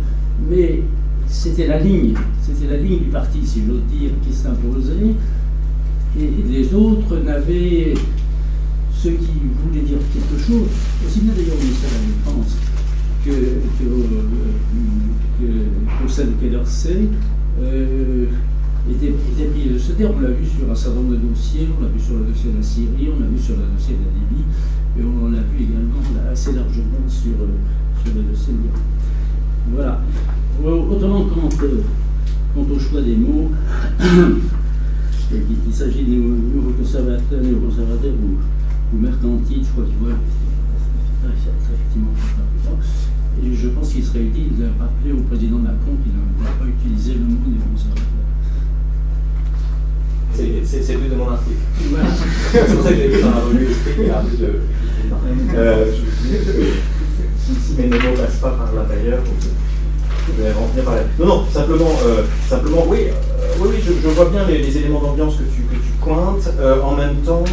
mais 0.49 0.81
c'était 1.27 1.67
la 1.67 1.79
ligne, 1.79 2.13
c'était 2.41 2.71
la 2.71 2.77
ligne 2.77 2.99
du 2.99 3.09
parti, 3.09 3.39
si 3.45 3.63
j'ose 3.65 3.81
dire, 3.91 4.11
qui 4.25 4.33
s'imposait, 4.33 5.15
et 6.19 6.29
les 6.49 6.73
autres 6.73 7.17
n'avaient, 7.17 7.93
ceux 8.93 9.11
qui 9.11 9.33
voulaient 9.63 9.85
dire 9.85 9.97
quelque 10.13 10.41
chose, 10.41 10.69
aussi 11.05 11.19
bien 11.21 11.33
d'ailleurs 11.35 11.55
au 11.55 11.63
ministère 11.63 11.89
de 11.89 11.95
la 11.95 12.31
Défense 12.31 12.57
que, 13.25 13.65
au 16.05 16.07
sein 16.07 16.25
du 16.25 16.33
Quai 16.35 16.49
d'Orsay, 16.49 17.09
euh, 17.61 18.25
étaient, 18.89 19.11
pris 19.11 19.69
de 19.69 19.77
ce 19.77 19.93
terme. 19.93 20.13
On 20.17 20.21
l'a 20.21 20.29
vu 20.29 20.45
sur 20.45 20.69
un 20.69 20.75
certain 20.75 20.97
nombre 20.97 21.13
de 21.13 21.17
dossiers, 21.17 21.67
on 21.77 21.83
l'a 21.83 21.89
vu 21.89 21.99
sur 21.99 22.15
le 22.15 22.25
dossier 22.25 22.51
de 22.51 22.57
la 22.57 22.63
Syrie, 22.63 23.09
on 23.15 23.19
l'a 23.19 23.27
vu 23.27 23.39
sur 23.39 23.55
le 23.55 23.63
dossier 23.75 23.95
de 23.95 24.05
la 24.05 24.13
Libye, 24.13 24.45
et 24.97 25.03
on 25.03 25.29
l'a 25.29 25.41
vu 25.41 25.63
également 25.63 26.01
assez 26.31 26.53
largement 26.53 27.03
sur, 27.07 27.31
sur 28.03 28.15
le 28.15 28.21
dossier. 28.23 28.53
Voilà. 29.73 30.01
Autrement, 30.63 31.25
quant, 31.25 31.49
quant, 31.49 32.61
au 32.61 32.79
choix 32.79 33.01
des 33.01 33.15
mots, 33.15 33.51
il 35.31 35.73
s'agit 35.73 36.03
de 36.03 36.15
nouveaux 36.15 36.71
conservateurs, 36.71 37.41
néoconservateurs 37.41 38.13
ou, 38.13 38.95
ou 38.95 38.99
mercantiles, 38.99 39.63
je 39.65 39.71
crois 39.71 39.83
qu'ils 39.83 39.97
voient 39.97 40.17
effectivement. 41.27 42.13
Et 43.43 43.53
je 43.53 43.67
pense 43.69 43.89
qu'il 43.89 44.03
serait 44.03 44.23
utile 44.23 44.57
de 44.57 44.65
rappeler 44.79 45.11
au 45.11 45.21
président 45.23 45.57
Macron 45.57 45.97
qu'il 46.03 46.13
n'a 46.13 46.51
pas 46.51 46.65
utilisé 46.65 47.13
le 47.15 47.25
mot 47.25 47.35
des 47.47 47.59
conservateurs. 47.59 48.15
C'est 50.35 50.97
plus 50.97 51.09
de 51.09 51.15
mon 51.15 51.29
article. 51.29 51.57
c'est 52.51 52.75
pour 52.75 52.83
ça 52.83 52.89
que 52.89 52.95
j'ai 52.95 53.07
vu 53.07 53.21
dans 53.21 53.29
la 53.29 53.39
revue 53.39 53.65
Esprit 53.65 53.95
qu'il 53.95 54.05
y 54.05 54.09
a 54.09 54.19
un 54.19 54.23
peu 54.23 54.37
de. 54.37 54.59
Euh, 55.55 55.85
si, 57.37 57.73
mes 57.77 57.87
mots 57.87 57.95
ne 57.95 58.17
passent 58.17 58.39
pas 58.41 58.51
par 58.51 58.73
l'intérieur, 58.73 59.19
je 60.27 60.41
vais 60.41 60.49
revenir 60.49 60.83
par 60.83 60.95
là. 60.95 61.01
Non, 61.19 61.25
non, 61.25 61.45
simplement, 61.51 61.91
euh, 62.05 62.23
simplement 62.49 62.85
oui, 62.87 63.07
euh, 63.09 63.47
oui, 63.59 63.75
je, 63.85 64.07
vois 64.09 64.29
bien 64.29 64.45
les, 64.47 64.77
éléments 64.77 65.01
d'ambiance 65.01 65.35
que 65.35 65.43
tu, 65.43 65.61
que 65.61 65.75
tu 65.75 65.91
pointes. 66.01 66.49
en 66.83 66.95
même 66.95 67.17
temps, 67.17 67.43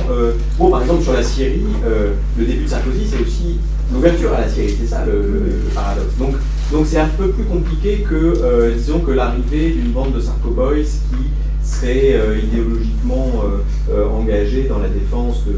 bon, 0.59 0.71
par 0.71 0.83
exemple, 0.83 1.03
sur 1.03 1.13
la 1.13 1.23
Syrie, 1.23 1.67
le 2.39 2.45
début 2.45 2.65
de 2.65 2.69
Sarkozy, 2.69 3.07
c'est 3.07 3.23
aussi 3.23 3.59
l'ouverture 3.93 4.33
à 4.35 4.41
la 4.41 4.49
Syrie, 4.49 4.75
c'est 4.81 4.87
ça 4.87 5.05
le, 5.05 5.71
paradoxe. 5.75 6.17
Donc, 6.19 6.35
donc 6.73 6.87
c'est 6.87 6.99
un 6.99 7.09
peu 7.09 7.29
plus 7.29 7.45
compliqué 7.45 8.05
que, 8.09 8.73
disons, 8.77 9.01
que 9.01 9.13
l'arrivée 9.13 9.71
d'une 9.71 9.93
bande 9.93 10.13
de 10.15 10.21
Sarko-Boys 10.21 10.85
qui 11.11 11.29
serait 11.73 12.15
euh, 12.15 12.39
idéologiquement 12.39 13.45
euh, 13.45 13.63
euh, 13.91 14.09
engagé 14.09 14.65
dans 14.65 14.79
la 14.79 14.89
défense 14.89 15.45
de. 15.47 15.53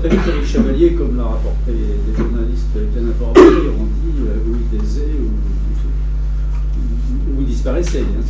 très 0.00 0.08
vite, 0.08 0.20
Eric 0.28 0.44
Chevalier, 0.44 0.92
comme 0.92 1.16
l'a 1.16 1.24
rapporté 1.24 1.72
des 1.72 2.16
journalistes 2.16 2.76
bien 2.94 3.08
informés, 3.08 3.68
ont 3.68 3.88
dit 4.04 4.12
où 4.46 4.56
il 4.56 4.78
taisait 4.78 5.16
ou, 5.18 5.30
ou, 7.32 7.40
il 7.40 7.46
disparaissait. 7.46 8.00
Hein, 8.00 8.22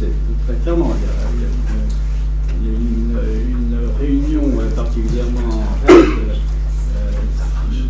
très 0.47 0.57
clairement. 0.63 0.93
Il 0.97 1.43
y 1.43 1.47
a, 1.47 1.51
il 2.63 2.67
y 2.67 2.71
a 2.71 2.79
une, 2.79 3.11
réunion 4.01 4.45
particulièrement 4.75 5.61
rare 5.87 5.97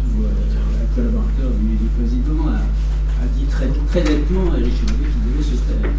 où 0.09 0.25
un 0.25 0.95
collaborateur 0.97 1.51
du, 1.61 1.77
du 1.77 1.89
président 1.97 2.51
a, 3.21 3.27
dit 3.37 3.45
très, 3.45 3.67
très 3.89 4.01
nettement 4.01 4.53
à 4.53 4.59
Eric 4.59 4.73
Chevalier 4.73 5.07
qu'il 5.11 5.33
devait 5.33 5.43
se 5.43 5.57
taire. 5.63 5.91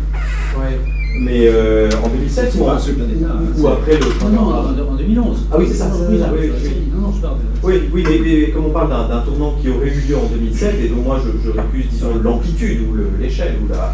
Ouais. 0.58 0.80
Mais 1.20 1.48
euh, 1.48 1.90
en 2.04 2.10
2007 2.10 2.56
ou, 2.56 2.64
ou, 2.64 3.68
après 3.68 4.00
le. 4.00 4.32
Non, 4.32 4.46
non, 4.46 4.92
en 4.92 4.96
2011. 4.96 5.48
Ah 5.52 5.56
oui, 5.60 5.66
c'est 5.68 5.76
ça. 5.76 5.92
Oui, 6.10 6.18
non, 6.18 7.02
non, 7.02 7.14
je 7.14 7.22
parle 7.22 7.38
Oui, 7.64 7.90
oui 7.94 8.04
mais, 8.08 8.52
comme 8.52 8.66
on 8.66 8.70
parle 8.70 8.90
d'un 8.90 9.20
tournant 9.22 9.56
qui 9.62 9.70
aurait 9.70 9.90
eu 9.90 10.10
lieu 10.10 10.18
en 10.18 10.28
2007, 10.28 10.76
et 10.84 10.88
dont 10.90 11.02
moi 11.04 11.20
je, 11.24 11.32
je 11.46 11.52
récuse, 11.52 11.90
disons, 11.92 12.16
l'amplitude 12.24 12.82
ou 12.90 12.96
l'échelle 13.20 13.56
ou 13.64 13.68
la, 13.68 13.94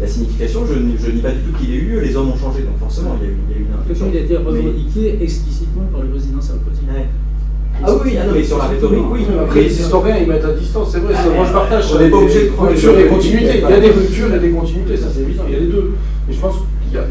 la, 0.00 0.06
signification, 0.06 0.60
je, 0.66 0.74
je 0.74 1.10
nie 1.10 1.20
pas 1.20 1.32
du 1.32 1.40
tout 1.40 1.58
qu'il 1.58 1.74
ait 1.74 1.76
eu 1.76 1.90
lieu, 1.90 2.00
les 2.00 2.16
hommes 2.16 2.30
ont 2.30 2.36
changé, 2.36 2.62
donc 2.62 2.78
forcément 2.78 3.16
il 3.20 3.26
y 3.26 3.28
a 3.28 3.32
eu, 3.32 3.36
il 3.50 3.54
y 3.54 3.58
a 3.58 3.60
eu 3.60 3.66
une. 3.66 4.12
Il 4.12 4.16
a 4.16 4.20
été 4.20 4.36
revendiqué 4.36 5.18
explicitement 5.22 5.84
par 5.92 6.02
le 6.02 6.08
président 6.08 6.40
Sarkozy. 6.40 6.80
Ah 7.82 7.90
oui, 8.04 8.16
ah 8.20 8.26
non, 8.26 8.32
mais 8.34 8.44
sur 8.44 8.58
la 8.58 8.64
rhétorique, 8.64 9.04
oui. 9.10 9.20
Après, 9.40 9.62
les 9.62 9.80
historiens, 9.80 10.16
ils 10.20 10.28
mettent 10.28 10.44
à 10.44 10.52
distance, 10.52 10.92
c'est 10.92 10.98
vrai, 11.00 11.14
moi 11.34 11.44
je 11.46 11.52
partage. 11.52 11.84
On 11.94 11.98
n'est 11.98 12.10
pas 12.10 12.16
obligé 12.16 12.44
de 12.44 12.50
prendre 12.50 12.70
rupture 12.70 12.98
et 12.98 13.06
continuité. 13.06 13.62
Il 13.62 13.70
y 13.70 13.72
a 13.72 13.80
des 13.80 13.90
ruptures 13.90 14.34
et 14.34 14.38
des 14.38 14.50
continuités, 14.50 14.96
ça 14.96 15.06
c'est 15.12 15.22
évident, 15.22 15.44
il 15.48 15.52
y 15.54 15.56
a 15.56 15.60
les 15.60 15.66
deux. 15.66 15.92
Mais 16.28 16.34
je 16.34 16.40
pense 16.40 16.56
qu'il 16.84 16.94
y 16.94 16.98
a, 16.98 17.04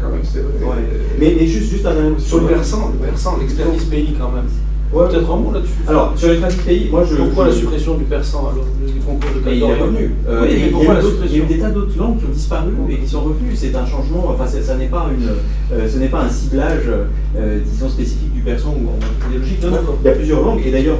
quand 0.00 0.08
même. 0.08 0.20
Ouais. 0.20 0.76
Mais, 1.18 1.36
mais 1.38 1.46
juste, 1.46 1.70
juste 1.70 1.86
un 1.86 2.18
Sur 2.18 2.40
le 2.40 2.46
versant, 2.46 2.92
le 2.98 3.04
versant, 3.06 3.38
l'expertise 3.40 3.84
pays 3.84 4.14
quand 4.18 4.30
même. 4.30 4.46
Ouais, 4.92 5.08
peut-être 5.08 5.30
un 5.30 5.36
mot 5.36 5.52
là-dessus. 5.52 5.72
Alors, 5.88 6.12
sur 6.16 6.28
les 6.28 6.38
pays, 6.66 6.88
moi 6.90 7.02
je. 7.08 7.16
Pourquoi 7.16 7.46
la 7.46 7.52
suppression 7.52 7.94
du 7.94 8.04
persan 8.04 8.40
alors 8.40 8.66
du 8.86 9.00
concours 9.00 9.30
de 9.42 9.50
Il 9.50 9.62
est 9.62 9.74
revenu. 9.74 10.10
Euh, 10.28 10.42
oui, 10.42 10.70
pourquoi 10.70 10.94
la 10.94 11.00
suppression 11.00 11.28
Il 11.32 11.38
y 11.38 11.40
a 11.40 11.44
eu 11.44 11.48
des 11.48 11.58
tas 11.58 11.70
d'autres 11.70 11.98
langues 11.98 12.18
qui 12.18 12.26
ont 12.26 12.32
disparu 12.32 12.72
et 12.90 12.96
qui 12.98 13.08
sont 13.08 13.22
revenues. 13.22 13.54
C'est 13.54 13.74
un 13.74 13.86
changement, 13.86 14.28
enfin, 14.28 14.46
ça 14.46 14.76
n'est 14.76 14.86
pas, 14.88 15.08
une, 15.16 15.28
euh, 15.74 15.88
ce 15.88 15.98
n'est 15.98 16.08
pas 16.08 16.24
un 16.24 16.28
ciblage, 16.28 16.90
euh, 17.36 17.58
disons, 17.64 17.88
spécifique 17.88 18.34
du 18.34 18.42
persan 18.42 18.70
ou 18.70 18.90
en 18.90 19.28
idéologique. 19.30 19.62
Non, 19.62 19.70
non, 19.70 19.78
il 20.02 20.06
y 20.06 20.10
a 20.10 20.12
plusieurs 20.12 20.42
langues, 20.42 20.60
et 20.66 20.70
d'ailleurs, 20.70 20.98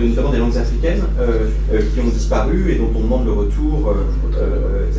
notamment 0.00 0.30
des 0.30 0.38
langues 0.38 0.56
africaines 0.56 1.02
qui 1.94 2.00
ont 2.00 2.08
disparu 2.08 2.72
et 2.72 2.74
dont 2.76 2.90
on 2.96 3.00
demande 3.00 3.24
le 3.24 3.32
retour. 3.32 3.94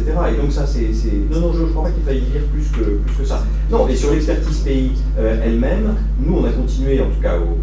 Et 0.08 0.42
donc, 0.42 0.52
ça, 0.52 0.66
c'est. 0.66 0.90
Non, 1.32 1.40
non, 1.40 1.54
je 1.54 1.64
ne 1.64 1.68
crois 1.68 1.84
pas 1.84 1.92
qu'il 1.92 2.04
faille 2.04 2.22
dire 2.22 2.42
plus 2.54 2.70
que, 2.72 2.98
plus 2.98 3.18
que 3.20 3.26
ça. 3.26 3.44
Non, 3.72 3.88
et 3.88 3.96
sur 3.96 4.12
l'expertise 4.12 4.60
pays 4.60 4.92
elle-même, 5.18 5.96
nous, 6.20 6.38
on 6.38 6.46
a 6.46 6.50
continué, 6.50 7.02
en 7.02 7.06
tout 7.06 7.22
cas 7.22 7.38
au 7.38 7.58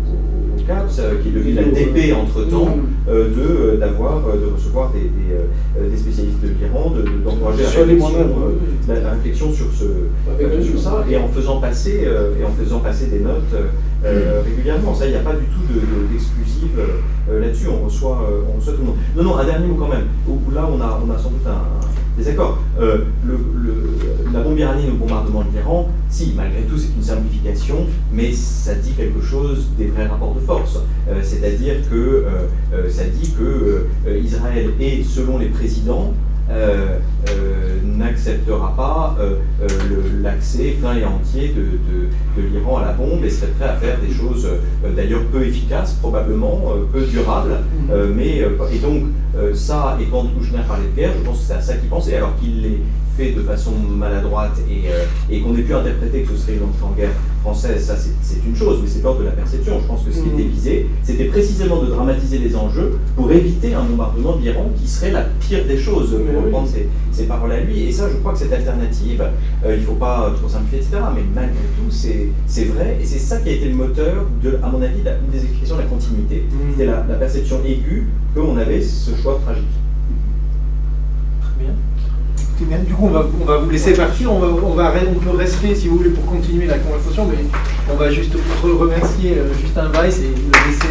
au, 0.54 0.62
CAPS, 0.66 0.98
euh, 0.98 1.14
qui 1.22 1.28
est 1.28 1.32
devenu 1.32 1.54
la 1.54 1.64
DP 1.64 2.14
entre-temps, 2.14 2.76
euh, 3.08 3.28
de, 3.28 3.40
euh, 3.40 3.76
d'avoir, 3.78 4.20
de 4.20 4.52
recevoir 4.54 4.92
des, 4.92 5.10
des, 5.88 5.96
spécialistes 5.96 6.40
de 6.40 6.48
l'Iran, 6.48 6.92
d'encourager 7.24 7.62
la, 8.88 9.00
la, 9.00 9.10
réflexion 9.10 9.52
sur, 9.52 9.66
ce, 9.72 10.62
sur 10.62 10.80
ça, 10.80 11.04
et 11.08 11.16
en 11.16 11.28
faisant 11.28 11.60
passer, 11.60 12.06
et 12.40 12.44
en 12.44 12.50
faisant 12.50 12.80
passer 12.80 13.06
des 13.06 13.20
notes 13.20 13.54
régulièrement. 14.44 14.94
Ça, 14.94 15.06
il 15.06 15.10
n'y 15.12 15.16
a 15.16 15.20
pas 15.20 15.34
du 15.34 15.46
tout 15.46 15.74
d'exclusive 16.10 16.78
là-dessus, 17.30 17.68
on 17.68 17.84
reçoit, 17.84 18.28
on 18.52 18.58
reçoit 18.58 18.74
tout 18.74 18.80
le 18.80 18.86
monde. 18.86 18.96
Non, 19.16 19.24
non, 19.24 19.38
un 19.38 19.44
dernier 19.44 19.66
mot 19.66 19.76
quand 19.76 19.88
même, 19.88 20.06
où, 20.28 20.50
là 20.50 20.68
on 20.70 20.80
a, 20.80 21.00
on 21.06 21.10
a 21.10 21.18
sans 21.18 21.30
doute 21.30 21.46
un 21.46 21.91
Désaccord. 22.16 22.58
Euh, 22.80 23.04
le, 23.26 23.38
iranienne 24.56 24.90
au 24.90 24.96
bombardement 24.96 25.42
de 25.42 25.56
l'Iran, 25.56 25.88
si, 26.10 26.34
malgré 26.36 26.62
tout, 26.62 26.76
c'est 26.76 26.92
une 26.94 27.02
simplification, 27.02 27.86
mais 28.12 28.32
ça 28.32 28.74
dit 28.74 28.92
quelque 28.92 29.22
chose 29.22 29.68
des 29.78 29.86
vrais 29.86 30.06
rapports 30.06 30.34
de 30.34 30.40
force. 30.40 30.78
Euh, 31.08 31.20
c'est-à-dire 31.22 31.76
que 31.90 32.26
euh, 32.74 32.90
ça 32.90 33.04
dit 33.04 33.32
que 33.32 33.86
Israël 34.22 34.70
est, 34.78 35.02
selon 35.04 35.38
les 35.38 35.46
présidents, 35.46 36.12
n'acceptera 37.98 38.74
pas 38.76 39.16
l'accès 40.22 40.76
plein 40.80 40.96
et 40.96 41.04
entier 41.04 41.54
de, 41.54 42.40
de, 42.40 42.48
l'Iran 42.48 42.78
à 42.78 42.86
la 42.86 42.92
bombe 42.92 43.24
et 43.24 43.30
serait 43.30 43.52
prêt 43.52 43.68
à 43.68 43.76
faire 43.76 43.98
des 44.00 44.12
choses 44.12 44.48
d'ailleurs 44.96 45.22
peu 45.32 45.46
efficaces, 45.46 45.94
probablement, 45.94 46.62
peu 46.92 47.02
durables, 47.02 47.58
mais 48.14 48.42
et 48.72 48.78
donc 48.78 49.04
euh, 49.34 49.54
ça, 49.54 49.96
et 50.00 50.04
quand 50.06 50.26
Kouchner 50.34 50.60
parlait 50.68 50.88
de 50.88 50.96
guerre, 50.96 51.12
je 51.18 51.24
pense 51.24 51.38
que 51.38 51.44
c'est 51.44 51.54
à 51.54 51.60
ça 51.60 51.74
qu'il 51.74 51.88
pensait, 51.88 52.16
alors 52.16 52.36
qu'il 52.36 52.62
l'ait 52.62 52.80
fait 53.16 53.32
de 53.32 53.40
façon 53.42 53.72
maladroite 53.72 54.58
et, 54.68 54.90
euh, 54.90 55.04
et 55.30 55.40
qu'on 55.40 55.56
ait 55.56 55.62
pu 55.62 55.74
interpréter 55.74 56.22
que 56.22 56.32
ce 56.32 56.36
serait 56.36 56.54
une 56.54 56.64
entrée 56.64 56.84
en 56.84 56.92
guerre 56.92 57.10
française, 57.42 57.84
ça 57.84 57.96
c'est 57.96 58.46
une 58.46 58.56
chose, 58.56 58.78
mais 58.82 58.88
c'est 58.88 59.02
l'ordre 59.02 59.20
de 59.20 59.24
la 59.24 59.32
perception. 59.32 59.78
Je 59.80 59.86
pense 59.86 60.02
que 60.04 60.12
ce 60.12 60.20
qui 60.20 60.28
était 60.28 60.44
mmh. 60.44 60.52
visé, 60.52 60.86
c'était 61.02 61.24
précisément 61.24 61.82
de 61.82 61.88
dramatiser 61.88 62.38
les 62.38 62.56
enjeux 62.56 62.98
pour 63.16 63.30
éviter 63.30 63.74
un 63.74 63.82
bombardement 63.82 64.36
de 64.36 64.42
l'Iran 64.42 64.70
qui 64.76 64.88
serait 64.88 65.10
la 65.10 65.24
pire 65.40 65.64
des 65.66 65.76
choses, 65.76 66.10
pour 66.10 66.44
reprendre 66.44 66.68
ses, 67.10 67.24
paroles 67.24 67.52
à 67.52 67.60
lui. 67.60 67.84
Et 67.84 67.92
ça, 67.92 68.08
je 68.10 68.16
crois 68.16 68.32
que 68.32 68.38
cette 68.38 68.52
alternative, 68.52 69.22
euh, 69.64 69.74
il 69.76 69.80
ne 69.80 69.86
faut 69.86 69.94
pas 69.94 70.32
trop 70.36 70.48
simplifier, 70.48 70.78
etc., 70.78 70.96
mais 71.14 71.22
malgré 71.34 71.62
tout, 71.76 71.90
c'est 71.90 72.64
vrai, 72.64 72.98
et 73.00 73.04
c'est 73.04 73.18
ça 73.18 73.38
qui 73.38 73.50
a 73.50 73.52
été 73.52 73.68
le 73.68 73.74
moteur, 73.74 74.26
de, 74.42 74.58
à 74.62 74.68
mon 74.68 74.80
avis, 74.82 75.00
une 75.00 75.30
des 75.30 75.44
explications 75.44 75.76
de 75.76 75.82
la 75.82 75.86
continuité. 75.86 76.44
Mmh. 76.48 76.70
C'était 76.72 76.86
la, 76.86 77.04
la 77.08 77.14
perception 77.16 77.60
aiguë 77.64 78.08
qu'on 78.34 78.56
avait 78.56 78.80
ce 78.80 79.14
choix 79.16 79.40
tragique. 79.44 79.81
Bien. 82.72 82.84
Du 82.84 82.94
coup, 82.94 83.04
on 83.06 83.10
va, 83.10 83.26
on 83.38 83.44
va 83.44 83.58
vous 83.58 83.68
laisser 83.68 83.92
partir. 83.92 84.32
On, 84.32 84.38
va, 84.38 84.46
on, 84.46 84.72
va, 84.72 84.94
on 85.10 85.18
peut 85.18 85.36
rester 85.36 85.74
si 85.74 85.88
vous 85.88 85.98
voulez 85.98 86.08
pour 86.08 86.24
continuer 86.24 86.64
la 86.66 86.78
conversation, 86.78 87.26
mais 87.26 87.44
on 87.92 87.96
va 87.96 88.10
juste 88.10 88.32
remercier 88.62 89.36
euh, 89.36 89.52
Justin 89.60 89.90
Weiss 89.92 90.20
et 90.20 90.28
le 90.28 90.70
laisser. 90.70 90.88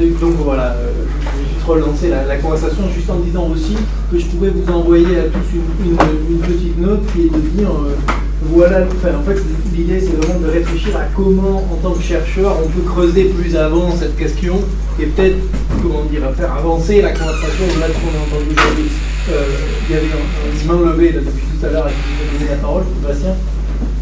Et 0.00 0.10
donc 0.20 0.34
voilà, 0.38 0.72
euh, 0.72 0.90
je 1.20 1.38
vais 1.38 1.54
juste 1.54 1.64
relancer 1.64 2.08
la, 2.08 2.36
conversation 2.38 2.82
juste 2.92 3.08
en 3.10 3.20
disant 3.20 3.48
aussi 3.48 3.76
que 4.10 4.18
je 4.18 4.26
pouvais 4.26 4.50
vous 4.50 4.72
envoyer 4.72 5.20
à 5.20 5.24
tous 5.24 5.54
une, 5.54 5.92
une, 6.32 6.38
petite 6.40 6.78
note 6.80 7.06
qui 7.12 7.26
est 7.26 7.30
de 7.30 7.38
dire. 7.38 7.70
Euh, 7.70 8.21
voilà, 8.50 8.80
en 8.82 9.22
fait, 9.22 9.40
l'idée 9.74 10.00
c'est 10.00 10.16
vraiment 10.16 10.40
de 10.40 10.48
réfléchir 10.50 10.96
à 10.96 11.04
comment, 11.14 11.58
en 11.70 11.76
tant 11.82 11.92
que 11.92 12.02
chercheur, 12.02 12.56
on 12.64 12.68
peut 12.68 12.82
creuser 12.86 13.24
plus 13.24 13.56
avant 13.56 13.94
cette 13.96 14.16
question 14.16 14.60
et 15.00 15.06
peut-être, 15.06 15.36
comment 15.82 16.04
dire, 16.04 16.22
faire 16.36 16.52
avancer 16.52 17.02
la 17.02 17.12
conversation 17.12 17.64
là 17.80 17.86
ce 17.88 17.92
qu'on 17.92 18.18
a 18.18 18.38
entendu 18.38 18.54
aujourd'hui. 18.56 18.90
Euh, 19.30 19.44
il 19.88 19.94
y 19.94 19.98
avait 19.98 20.06
un, 20.06 20.72
main 20.72 20.90
levée 20.90 21.12
là, 21.12 21.20
depuis 21.20 21.44
tout 21.58 21.66
à 21.66 21.70
l'heure 21.70 21.88
et 21.88 21.92
qui 21.92 21.96
vous 21.96 22.38
donné 22.38 22.50
la 22.50 22.56
parole, 22.56 22.84
Bastien. 23.02 23.34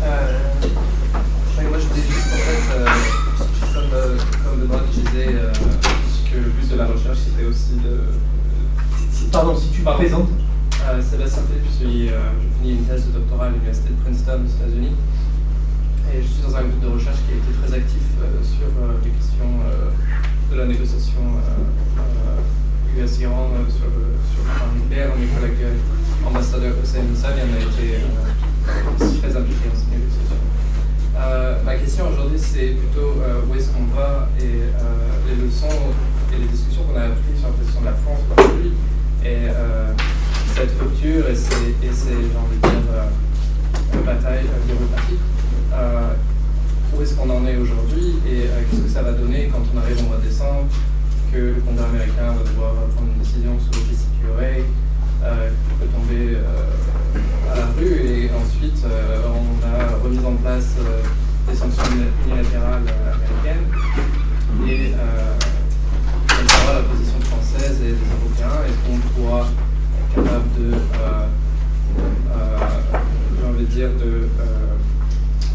Euh, 0.03 0.41
moi 1.69 1.79
je 1.79 1.95
disais 1.95 2.09
juste 2.09 2.27
en 2.33 2.37
fait, 2.37 2.75
euh, 2.75 2.87
comme, 3.75 3.93
euh, 3.93 4.17
comme 4.45 4.61
Benoît 4.61 4.83
disait 4.93 5.35
euh, 5.35 5.53
que 6.31 6.37
le 6.37 6.51
but 6.51 6.71
de 6.71 6.77
la 6.77 6.87
recherche 6.87 7.19
c'était 7.27 7.47
aussi 7.47 7.75
de. 7.85 8.01
Pardon, 9.31 9.57
si 9.57 9.69
tu 9.71 9.83
présentes. 9.83 10.29
Euh, 10.89 11.03
Sébastien 11.03 11.43
Philippe, 11.79 12.11
euh, 12.13 12.33
je 12.41 12.49
finis 12.59 12.79
une 12.79 12.85
thèse 12.87 13.07
de 13.07 13.13
doctorat 13.13 13.47
à 13.47 13.49
l'université 13.51 13.91
de 13.91 14.01
Princeton 14.03 14.41
aux 14.41 14.49
États-Unis. 14.49 14.97
Et 16.13 16.23
je 16.23 16.27
suis 16.27 16.43
dans 16.43 16.57
un 16.57 16.63
groupe 16.63 16.81
de 16.81 16.89
recherche 16.89 17.19
qui 17.29 17.35
a 17.35 17.37
été 17.37 17.53
très 17.61 17.77
actif 17.77 18.03
euh, 18.19 18.41
sur 18.43 18.67
les 19.05 19.11
questions 19.11 19.61
de 20.51 20.57
la 20.57 20.67
négociation 20.67 21.21
US-Iran 22.97 23.51
sur, 23.69 23.87
le, 23.87 24.17
sur 24.33 24.43
plan 24.43 24.67
nucléaire. 24.75 25.13
Mes 25.21 25.29
collègues 25.29 25.79
ambassadeurs 26.27 26.75
Hussein 26.83 27.07
Savian 27.15 27.47
a 27.55 27.61
été 27.61 28.01
très 29.21 29.37
impliqué 29.37 29.69
dans 29.69 29.79
ces 29.79 29.91
négociations. 29.95 30.43
ma 31.65 31.75
question 31.77 32.09
aujourd'hui, 32.09 32.39
c'est 32.39 32.75
plutôt 32.75 33.21
où 33.21 33.55
est-ce 33.55 33.71
qu'on 33.71 33.87
va 33.95 34.29
et 34.41 34.67
les 35.29 35.37
leçons 35.45 35.95
et 36.35 36.39
les 36.41 36.49
discussions 36.49 36.83
qu'on 36.85 36.99
a 36.99 37.05
apprises 37.05 37.39
sur 37.39 37.49
la 37.49 37.55
question 37.55 37.81
de 37.81 37.87
la 37.87 37.95
France 37.95 38.21
aujourd'hui. 38.35 38.73
Et 39.23 39.47
cette 40.61 40.79
rupture 40.79 41.27
et 41.27 41.35
ces, 41.35 41.73
et 41.83 41.93
ces 41.93 42.13
envie 42.37 42.57
de 42.57 42.69
dire, 42.69 42.93
euh, 42.93 44.05
batailles 44.05 44.45
euh, 44.45 44.67
bureaucratiques. 44.67 45.25
Euh, 45.73 46.13
où 46.93 47.01
est-ce 47.01 47.15
qu'on 47.15 47.31
en 47.31 47.47
est 47.47 47.57
aujourd'hui 47.57 48.21
et 48.29 48.43
euh, 48.45 48.61
qu'est-ce 48.69 48.83
que 48.83 48.89
ça 48.91 49.03
va 49.03 49.13
donner 49.13 49.49
quand 49.51 49.63
on 49.75 49.79
arrive 49.79 49.99
au 50.01 50.09
mois 50.09 50.19
de 50.19 50.29
décembre, 50.29 50.67
que 51.33 51.39
le 51.39 51.63
Congrès 51.65 51.87
américain 51.87 52.37
va 52.37 52.45
devoir 52.45 52.75
prendre 52.95 53.09
une 53.09 53.23
décision 53.23 53.57
sur 53.59 53.81
le 53.81 53.87
PCQRA, 53.89 54.69
euh, 55.25 55.49
qui 55.49 55.75
peut 55.81 55.89
tomber 55.97 56.37
à 57.51 57.57
la 57.57 57.67
rue, 57.79 57.97
et 58.05 58.31
ensuite 58.37 58.85
on 58.85 59.65
a 59.65 59.97
remis 60.05 60.19
en 60.27 60.35
place 60.43 60.77
des 61.49 61.55
sanctions 61.55 61.85
unilatérales 62.27 62.85
américaines, 62.85 63.65
et 64.69 64.93
quelle 66.29 66.51
sera 66.51 66.73
la 66.75 66.83
position 66.83 67.21
française 67.21 67.81
et 67.81 67.93
des 67.93 68.09
Européens, 68.13 68.61
est-ce 68.67 68.81
qu'on 68.85 68.99
pourra 69.15 69.47
capable 70.15 70.49
de, 70.59 70.77
j'ai 73.37 73.49
envie 73.49 73.65
de 73.65 73.71
dire, 73.71 73.89
de 73.99 74.29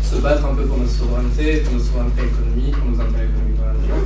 se 0.01 0.21
battre 0.21 0.45
un 0.45 0.55
peu 0.55 0.63
pour 0.63 0.77
notre 0.77 0.91
souveraineté, 0.91 1.57
pour 1.61 1.73
notre 1.73 1.85
souveraineté 1.85 2.21
économique, 2.23 2.77
pour 2.77 2.91
nos 2.91 3.01
intérêts 3.01 3.25
économiques 3.25 3.57
dans 3.57 3.65
la 3.65 3.73
région 3.73 4.05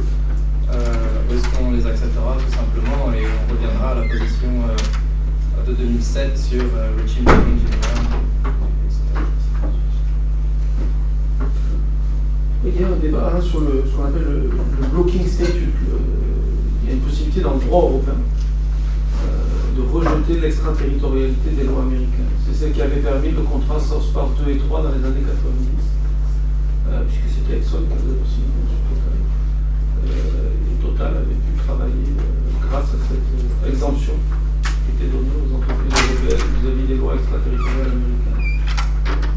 euh, 0.71 1.35
est-ce 1.35 1.57
qu'on 1.57 1.71
les 1.71 1.85
acceptera 1.85 2.37
tout 2.37 2.53
simplement 2.53 3.11
et 3.13 3.25
on 3.25 3.53
reviendra 3.53 3.91
à 3.91 3.95
la 3.95 4.01
position 4.01 4.49
euh, 4.69 5.65
de 5.65 5.73
2007 5.73 6.37
sur 6.37 6.61
euh, 6.61 6.91
Richie 7.01 7.21
Morgan 7.23 7.57
Il 12.65 12.81
y 12.81 12.83
a 12.83 12.87
un 12.87 12.95
débat 13.01 13.33
hein, 13.35 13.41
sur 13.41 13.61
ce 13.61 13.95
qu'on 13.95 14.05
appelle 14.05 14.21
le, 14.21 14.87
blocking 14.93 15.25
statute. 15.25 15.73
il 16.83 16.89
y 16.89 16.91
a 16.91 16.95
une 16.95 17.01
possibilité 17.01 17.41
dans 17.41 17.53
le 17.53 17.59
droit 17.61 17.83
européen 17.83 18.15
de 19.79 19.83
rejeter 19.93 20.39
l'extraterritorialité 20.41 21.49
des 21.55 21.63
lois 21.63 21.83
américaines. 21.83 22.35
C'est 22.45 22.53
ce 22.53 22.71
qui 22.71 22.81
avait 22.81 22.99
permis 22.99 23.31
le 23.31 23.41
contrat 23.41 23.79
South 23.79 24.11
Park 24.13 24.29
2 24.45 24.51
et 24.51 24.57
3 24.57 24.83
dans 24.83 24.89
les 24.91 25.03
années 25.05 25.23
90. 25.23 25.89
Euh, 26.89 27.03
puisque 27.05 27.29
c'était 27.29 27.57
Exxon 27.57 27.85
qui 27.85 27.93
avait 27.93 28.17
aussi 28.17 28.41
sur 28.41 28.81
Total. 28.89 29.13
Euh, 30.09 30.57
et 30.65 30.75
Total 30.81 31.13
avait 31.21 31.37
pu 31.37 31.53
travailler 31.61 32.17
euh, 32.17 32.65
grâce 32.65 32.97
à 32.97 32.99
cette 33.05 33.69
exemption 33.69 34.17
qui 34.65 34.89
était 34.97 35.11
donnée 35.13 35.37
aux 35.37 35.53
entreprises 35.53 35.93
européennes 35.93 36.49
vis-à-vis 36.57 36.87
des 36.89 36.97
lois 36.97 37.13
extraterritoriales 37.13 37.93
américaines. 37.93 38.41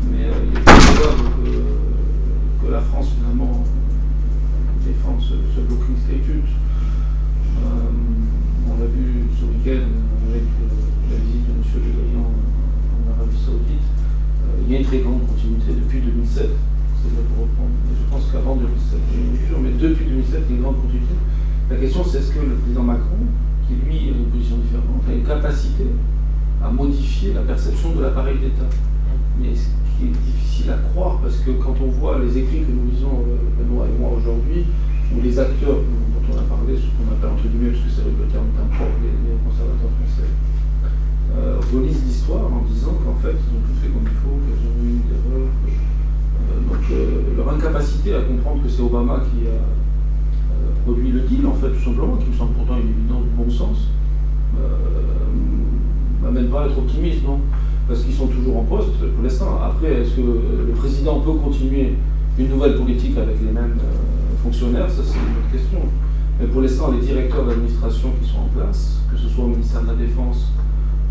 Mais 0.09 0.33
il 0.33 0.57
est 0.57 0.65
probable 0.65 1.29
que, 1.45 2.65
que, 2.65 2.73
la 2.73 2.81
France 2.81 3.13
finalement 3.21 3.65
défende 4.81 5.21
ce, 5.21 5.61
blocking 5.61 5.97
statute. 6.01 6.51
on 8.65 8.81
l'a 8.81 8.89
vu 8.89 9.29
ce 9.37 9.45
week-end 9.45 9.93
avec 10.33 10.49
la 11.13 11.17
visite 11.21 11.45
de 11.45 11.53
M. 11.53 11.61
Le 11.85 11.93
Drian 12.01 12.33
en 12.33 13.13
Arabie 13.13 13.37
Saoudite. 13.37 13.89
il 14.65 14.73
y 14.73 14.77
a 14.77 14.79
une 14.81 14.87
très 14.87 15.05
grande 15.05 15.27
continuité 15.29 15.77
depuis 15.77 16.01
2007 16.01 16.49
pour 17.03 17.45
reprendre. 17.45 17.75
je 17.91 18.05
pense 18.11 18.31
qu'avant 18.31 18.57
2007, 18.57 18.99
mais 19.61 19.73
depuis 19.79 20.07
2007, 20.07 20.43
il 20.49 20.51
y 20.51 20.55
a 20.55 20.57
une 20.57 20.63
grande 20.63 20.81
continuité. 20.83 21.15
La 21.71 21.77
question, 21.77 22.05
c'est 22.05 22.19
est-ce 22.19 22.31
que 22.31 22.41
le 22.41 22.55
président 22.63 22.83
Macron, 22.83 23.27
qui 23.67 23.75
lui 23.75 24.09
a 24.09 24.17
une 24.17 24.31
position 24.31 24.57
différente, 24.63 25.03
a 25.09 25.13
une 25.13 25.27
capacité 25.27 25.87
à 26.63 26.71
modifier 26.71 27.35
la 27.35 27.43
perception 27.43 27.93
de 27.93 28.03
l'appareil 28.03 28.39
d'État 28.39 28.71
Mais 29.41 29.55
ce 29.55 29.67
qui 29.99 30.07
est 30.07 30.15
difficile 30.15 30.71
à 30.71 30.79
croire, 30.93 31.19
parce 31.19 31.39
que 31.43 31.51
quand 31.59 31.75
on 31.83 31.91
voit 31.91 32.19
les 32.23 32.39
écrits 32.39 32.63
que 32.63 32.71
nous 32.71 32.87
lisons, 32.91 33.27
euh, 33.27 33.51
Benoît 33.59 33.87
et 33.91 33.99
moi 33.99 34.15
aujourd'hui, 34.15 34.65
ou 35.11 35.21
les 35.21 35.39
acteurs 35.39 35.83
dont 35.83 36.25
on 36.31 36.39
a 36.39 36.47
parlé, 36.47 36.79
ce 36.79 36.87
qu'on 36.95 37.11
appelle 37.11 37.35
entre 37.35 37.49
guillemets, 37.51 37.75
parce 37.75 37.83
que 37.83 37.91
c'est 37.91 38.07
le 38.07 38.27
terme 38.31 38.47
impropre, 38.57 38.97
les, 39.03 39.11
les 39.11 39.37
conservateurs 39.43 39.91
français, 39.99 40.31
euh, 41.35 41.59
relisent 41.73 42.05
l'histoire 42.05 42.47
en 42.47 42.63
disant 42.69 42.95
qu'en 43.03 43.17
fait, 43.19 43.35
ils 43.35 43.53
ont 43.57 43.65
tout 43.65 43.77
fait 43.81 43.89
comme 43.89 44.07
il 44.07 44.19
faut, 44.23 44.37
qu'ils 44.45 44.69
ont 44.69 44.79
eu 44.85 45.01
des 45.03 45.17
erreurs, 45.17 45.51
donc 46.69 46.85
euh, 46.91 47.37
leur 47.37 47.55
incapacité 47.55 48.15
à 48.15 48.21
comprendre 48.23 48.63
que 48.63 48.69
Obama 48.83 49.21
qui 49.31 49.47
a 49.47 49.51
euh, 49.51 50.73
produit 50.85 51.11
le 51.11 51.21
deal, 51.21 51.47
en 51.47 51.55
fait, 51.55 51.71
tout 51.71 51.85
simplement, 51.85 52.17
qui 52.17 52.29
me 52.29 52.35
semble 52.35 52.53
pourtant 52.55 52.77
une 52.77 52.91
évidence 52.91 53.25
bon 53.37 53.51
sens, 53.51 53.89
euh, 54.59 54.69
m'amène 56.23 56.49
pas 56.49 56.65
à 56.65 56.67
être 56.67 56.79
optimiste, 56.79 57.25
non 57.25 57.41
Parce 57.89 58.03
qu'ils 58.03 58.15
sont 58.15 58.27
toujours 58.27 58.59
en 58.59 58.65
poste 58.65 58.99
pour 58.99 59.23
l'instant. 59.23 59.59
Après, 59.63 60.03
est-ce 60.03 60.17
que 60.17 60.21
le 60.21 60.73
président 60.75 61.21
peut 61.21 61.33
continuer 61.33 61.95
une 62.39 62.49
nouvelle 62.49 62.77
politique 62.77 63.17
avec 63.17 63.37
les 63.41 63.53
mêmes 63.53 63.79
fonctionnaires? 64.43 64.91
Ça, 64.91 65.03
c'est 65.05 65.19
une 65.19 65.37
autre 65.39 65.53
question. 65.53 65.81
Mais 66.41 66.47
pour 66.47 66.63
l'instant, 66.63 66.91
les 66.91 67.05
directeurs 67.05 67.47
d'administration 67.47 68.11
qui 68.21 68.29
sont 68.29 68.39
en 68.39 68.51
place, 68.57 69.01
que 69.11 69.19
ce 69.19 69.29
soit 69.29 69.45
au 69.45 69.49
ministère 69.49 69.83
de 69.83 69.89
la 69.89 69.95
Défense, 69.95 70.53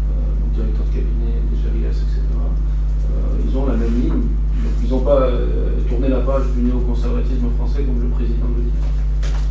euh, 0.10 0.56
directeur 0.56 0.86
de 0.86 0.90
cabinet, 0.90 1.40
des 1.50 1.58
GRIS, 1.58 1.98
etc., 1.98 2.22
ils 3.46 3.58
ont 3.58 3.66
la 3.66 3.76
même 3.76 3.94
ligne 3.94 4.22
ils 4.84 4.90
n'ont 4.90 5.00
pas 5.00 5.22
euh, 5.22 5.71
tourné 5.92 6.08
la 6.08 6.22
page 6.22 6.44
du 6.56 6.64
néoconservatisme 6.64 7.52
français 7.58 7.84
comme 7.84 8.02
le 8.02 8.08
président 8.08 8.48
le 8.56 8.64
dit. 8.64 8.72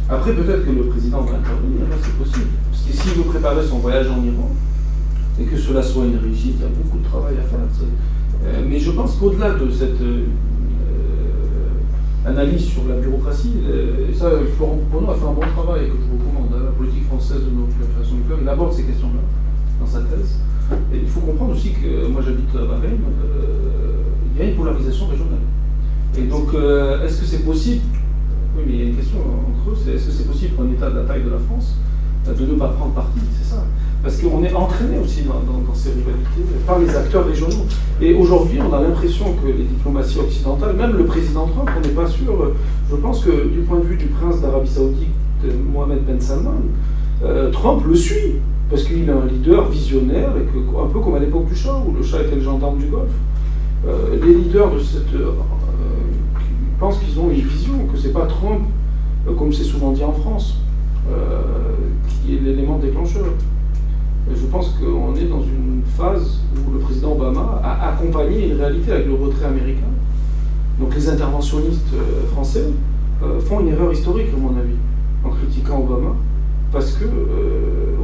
Après, 0.08 0.32
peut-être 0.32 0.64
que 0.64 0.72
le 0.72 0.84
président 0.84 1.20
va 1.20 1.36
intervenir, 1.36 1.84
c'est 2.02 2.16
possible. 2.16 2.50
Parce 2.70 2.82
que 2.82 2.92
s'il 2.92 3.12
veut 3.12 3.28
préparer 3.28 3.62
son 3.62 3.78
voyage 3.78 4.08
en 4.08 4.24
Iran, 4.24 4.48
et 5.38 5.44
que 5.44 5.56
cela 5.56 5.82
soit 5.82 6.06
une 6.06 6.16
réussite, 6.16 6.56
il 6.56 6.62
y 6.62 6.64
a 6.64 6.68
beaucoup 6.68 6.98
de 6.98 7.04
travail 7.04 7.34
à 7.36 7.42
faire. 7.42 7.60
Euh, 7.60 8.64
mais 8.66 8.78
je 8.78 8.90
pense 8.90 9.16
qu'au-delà 9.16 9.50
de 9.52 9.70
cette 9.70 10.00
euh, 10.00 10.24
analyse 12.24 12.64
sur 12.64 12.88
la 12.88 12.96
bureaucratie, 12.96 13.52
et 14.10 14.14
ça, 14.14 14.30
Florent 14.56 14.80
a 15.08 15.14
fait 15.14 15.26
un 15.26 15.32
bon 15.32 15.46
travail, 15.54 15.88
que 15.88 15.96
je 16.00 16.08
vous 16.08 16.24
recommande, 16.24 16.56
hein, 16.56 16.64
la 16.64 16.72
politique 16.72 17.04
française 17.04 17.44
de 17.44 17.52
notre 17.52 17.76
création 17.92 18.16
du 18.16 18.22
club, 18.22 18.38
il 18.42 18.48
aborde 18.48 18.72
ces 18.72 18.84
questions-là 18.84 19.20
dans 19.78 19.86
sa 19.86 20.00
thèse. 20.00 20.40
Et 20.92 21.00
il 21.02 21.08
faut 21.08 21.20
comprendre 21.20 21.52
aussi 21.52 21.72
que 21.72 22.08
moi 22.08 22.22
j'habite 22.24 22.54
à 22.56 22.64
Bahreïn, 22.64 22.96
il 24.32 24.40
y 24.40 24.46
a 24.46 24.50
une 24.50 24.56
polarisation 24.56 25.06
régionale. 25.06 25.49
Et 26.18 26.22
donc, 26.22 26.54
euh, 26.54 27.04
est-ce 27.04 27.20
que 27.20 27.26
c'est 27.26 27.44
possible 27.44 27.82
Oui, 28.56 28.64
mais 28.66 28.72
il 28.72 28.78
y 28.78 28.82
a 28.82 28.86
une 28.86 28.96
question 28.96 29.18
entre 29.18 29.70
eux 29.70 29.76
c'est 29.84 29.92
est-ce 29.92 30.06
que 30.06 30.12
c'est 30.12 30.26
possible 30.26 30.54
pour 30.54 30.64
un 30.64 30.70
État 30.70 30.90
de 30.90 30.96
la 30.96 31.04
taille 31.04 31.22
de 31.22 31.30
la 31.30 31.38
France 31.38 31.76
euh, 32.28 32.34
de 32.34 32.46
ne 32.46 32.58
pas 32.58 32.68
prendre 32.68 32.92
parti 32.92 33.20
C'est 33.38 33.54
ça? 33.54 33.64
Parce 34.02 34.16
qu'on 34.16 34.42
est 34.42 34.52
entraîné 34.52 34.98
aussi 34.98 35.22
dans, 35.22 35.74
ces 35.74 35.90
rivalités 35.90 36.42
par 36.66 36.78
les 36.78 36.88
acteurs 36.96 37.26
régionaux. 37.26 37.66
Et 38.00 38.14
aujourd'hui, 38.14 38.58
on 38.60 38.72
a 38.74 38.80
l'impression 38.80 39.34
que 39.34 39.48
les 39.48 39.64
diplomaties 39.64 40.18
occidentales, 40.18 40.74
même 40.74 40.96
le 40.96 41.04
président 41.04 41.46
Trump, 41.46 41.70
on 41.76 41.80
n'est 41.80 41.94
pas 41.94 42.06
sûr. 42.06 42.52
Je 42.90 42.96
pense 42.96 43.24
que 43.24 43.48
du 43.48 43.60
point 43.60 43.78
de 43.78 43.84
vue 43.84 43.96
du 43.96 44.06
prince 44.06 44.40
d'Arabie 44.40 44.70
Saoudite, 44.70 45.08
Mohamed 45.70 46.04
Ben 46.06 46.20
Salman, 46.20 46.62
euh, 47.22 47.50
Trump 47.50 47.82
le 47.86 47.94
suit. 47.94 48.36
Parce 48.70 48.84
qu'il 48.84 49.08
est 49.08 49.12
un 49.12 49.26
leader 49.26 49.68
visionnaire, 49.68 50.30
et 50.36 50.44
que, 50.44 50.58
un 50.80 50.86
peu 50.86 51.00
comme 51.00 51.16
à 51.16 51.18
l'époque 51.18 51.48
du 51.48 51.56
chat, 51.56 51.76
où 51.86 51.92
le 51.92 52.04
chat 52.04 52.22
était 52.22 52.36
le 52.36 52.42
gendarme 52.42 52.78
du 52.78 52.86
Golfe. 52.86 53.10
Euh, 53.86 54.16
les 54.22 54.34
leaders 54.34 54.72
de 54.72 54.78
cette 54.78 55.12
euh, 55.14 55.32
pensent 56.80 56.98
qu'ils 56.98 57.20
ont 57.20 57.30
une 57.30 57.42
vision, 57.42 57.74
que 57.92 57.98
c'est 57.98 58.12
pas 58.12 58.26
Trump, 58.26 58.62
euh, 59.28 59.34
comme 59.34 59.52
c'est 59.52 59.64
souvent 59.64 59.92
dit 59.92 60.02
en 60.02 60.12
France, 60.12 60.56
qui 62.22 62.36
est 62.36 62.40
l'élément 62.40 62.78
déclencheur. 62.78 63.24
je 64.32 64.46
pense 64.46 64.76
qu'on 64.78 65.14
est 65.16 65.24
dans 65.24 65.42
une 65.42 65.82
phase 65.84 66.40
où 66.54 66.72
le 66.72 66.78
président 66.78 67.12
Obama 67.12 67.60
a 67.64 67.88
accompagné 67.88 68.48
une 68.48 68.60
réalité 68.60 68.92
avec 68.92 69.06
le 69.06 69.14
retrait 69.14 69.46
américain. 69.46 69.90
Donc 70.78 70.94
les 70.94 71.08
interventionnistes 71.08 71.94
français 72.32 72.66
font 73.40 73.60
une 73.60 73.68
erreur 73.68 73.92
historique, 73.92 74.28
à 74.32 74.38
mon 74.38 74.50
avis, 74.50 74.76
en 75.24 75.30
critiquant 75.30 75.80
Obama, 75.80 76.14
parce 76.70 76.92
que 76.92 77.06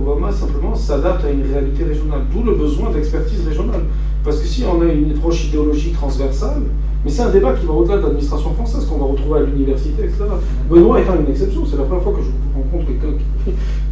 Obama 0.01 0.33
simplement 0.33 0.75
s'adapte 0.75 1.25
à 1.25 1.31
une 1.31 1.43
réalité 1.43 1.85
régionale, 1.85 2.23
d'où 2.33 2.43
le 2.43 2.57
besoin 2.57 2.91
d'expertise 2.91 3.47
régionale. 3.47 3.83
Parce 4.25 4.41
que 4.41 4.47
si 4.47 4.65
on 4.65 4.81
a 4.81 4.87
une 4.87 5.13
approche 5.13 5.47
idéologique 5.47 5.95
transversale, 5.95 6.63
mais 7.07 7.13
c'est 7.13 7.23
un 7.23 7.31
débat 7.31 7.53
qui 7.53 7.65
va 7.67 7.73
au-delà 7.73 7.99
de 7.99 8.03
l'administration 8.03 8.53
française, 8.55 8.85
qu'on 8.87 8.99
va 8.99 9.05
retrouver 9.05 9.39
à 9.39 9.43
l'université, 9.45 10.03
etc. 10.03 10.25
Benoît 10.69 11.01
étant 11.01 11.15
une 11.15 11.31
exception, 11.31 11.65
c'est 11.65 11.77
la 11.77 11.85
première 11.85 12.03
fois 12.03 12.13
que 12.15 12.21
je 12.21 12.31
rencontre 12.53 12.91
quelqu'un 12.91 13.17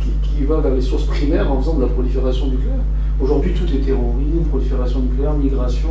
qui, 0.02 0.44
va 0.44 0.58
vers 0.58 0.74
les 0.74 0.80
sources 0.80 1.04
primaires 1.04 1.50
en 1.50 1.60
faisant 1.60 1.74
de 1.74 1.82
la 1.82 1.86
prolifération 1.86 2.48
nucléaire. 2.48 2.82
Aujourd'hui, 3.20 3.52
tout 3.52 3.72
est 3.72 3.78
terrorisme, 3.78 4.42
prolifération 4.50 4.98
nucléaire, 4.98 5.32
migration. 5.34 5.90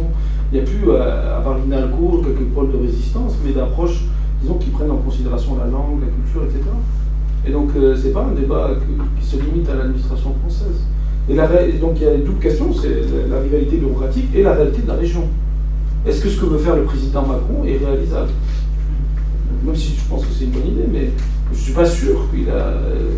Il 0.51 0.59
n'y 0.59 0.65
a 0.65 0.67
plus, 0.67 0.91
à, 0.91 1.39
part 1.41 1.59
l'INALCO, 1.59 2.23
quelques 2.25 2.49
pôles 2.53 2.73
de 2.73 2.77
résistance, 2.77 3.38
mais 3.45 3.53
d'approches, 3.53 4.03
disons, 4.41 4.55
qui 4.55 4.69
prennent 4.71 4.91
en 4.91 4.97
considération 4.97 5.55
la 5.57 5.71
langue, 5.71 6.01
la 6.01 6.07
culture, 6.07 6.43
etc. 6.43 6.59
Et 7.47 7.53
donc, 7.53 7.69
euh, 7.77 7.95
ce 7.95 8.07
n'est 8.07 8.13
pas 8.13 8.25
un 8.29 8.36
débat 8.36 8.71
qui 9.17 9.25
se 9.25 9.38
limite 9.38 9.69
à 9.69 9.75
l'administration 9.75 10.36
française. 10.41 10.83
Et 11.29 11.36
donc 11.79 11.93
il 11.95 12.03
y 12.03 12.05
a 12.05 12.15
une 12.15 12.25
double 12.25 12.39
question, 12.39 12.73
c'est 12.73 12.89
la, 13.29 13.39
rivalité 13.39 13.77
bureaucratique 13.77 14.25
et 14.36 14.43
la 14.43 14.51
réalité 14.55 14.81
de 14.81 14.88
la 14.89 14.95
région. 14.95 15.23
Est-ce 16.05 16.21
que 16.21 16.29
ce 16.29 16.39
que 16.39 16.45
veut 16.45 16.57
faire 16.57 16.75
le 16.75 16.83
président 16.83 17.21
Macron 17.21 17.63
est 17.65 17.77
réalisable? 17.77 18.31
Même 19.65 19.75
si 19.75 19.95
je 19.95 20.09
pense 20.09 20.25
que 20.25 20.33
c'est 20.33 20.43
une 20.43 20.51
bonne 20.51 20.67
idée, 20.67 20.85
mais 20.91 21.11
je 21.51 21.57
ne 21.57 21.63
suis 21.63 21.73
pas 21.73 21.85
sûr 21.85 22.29
qu'il 22.29 22.49
a, 22.49 22.53
euh, 22.53 23.11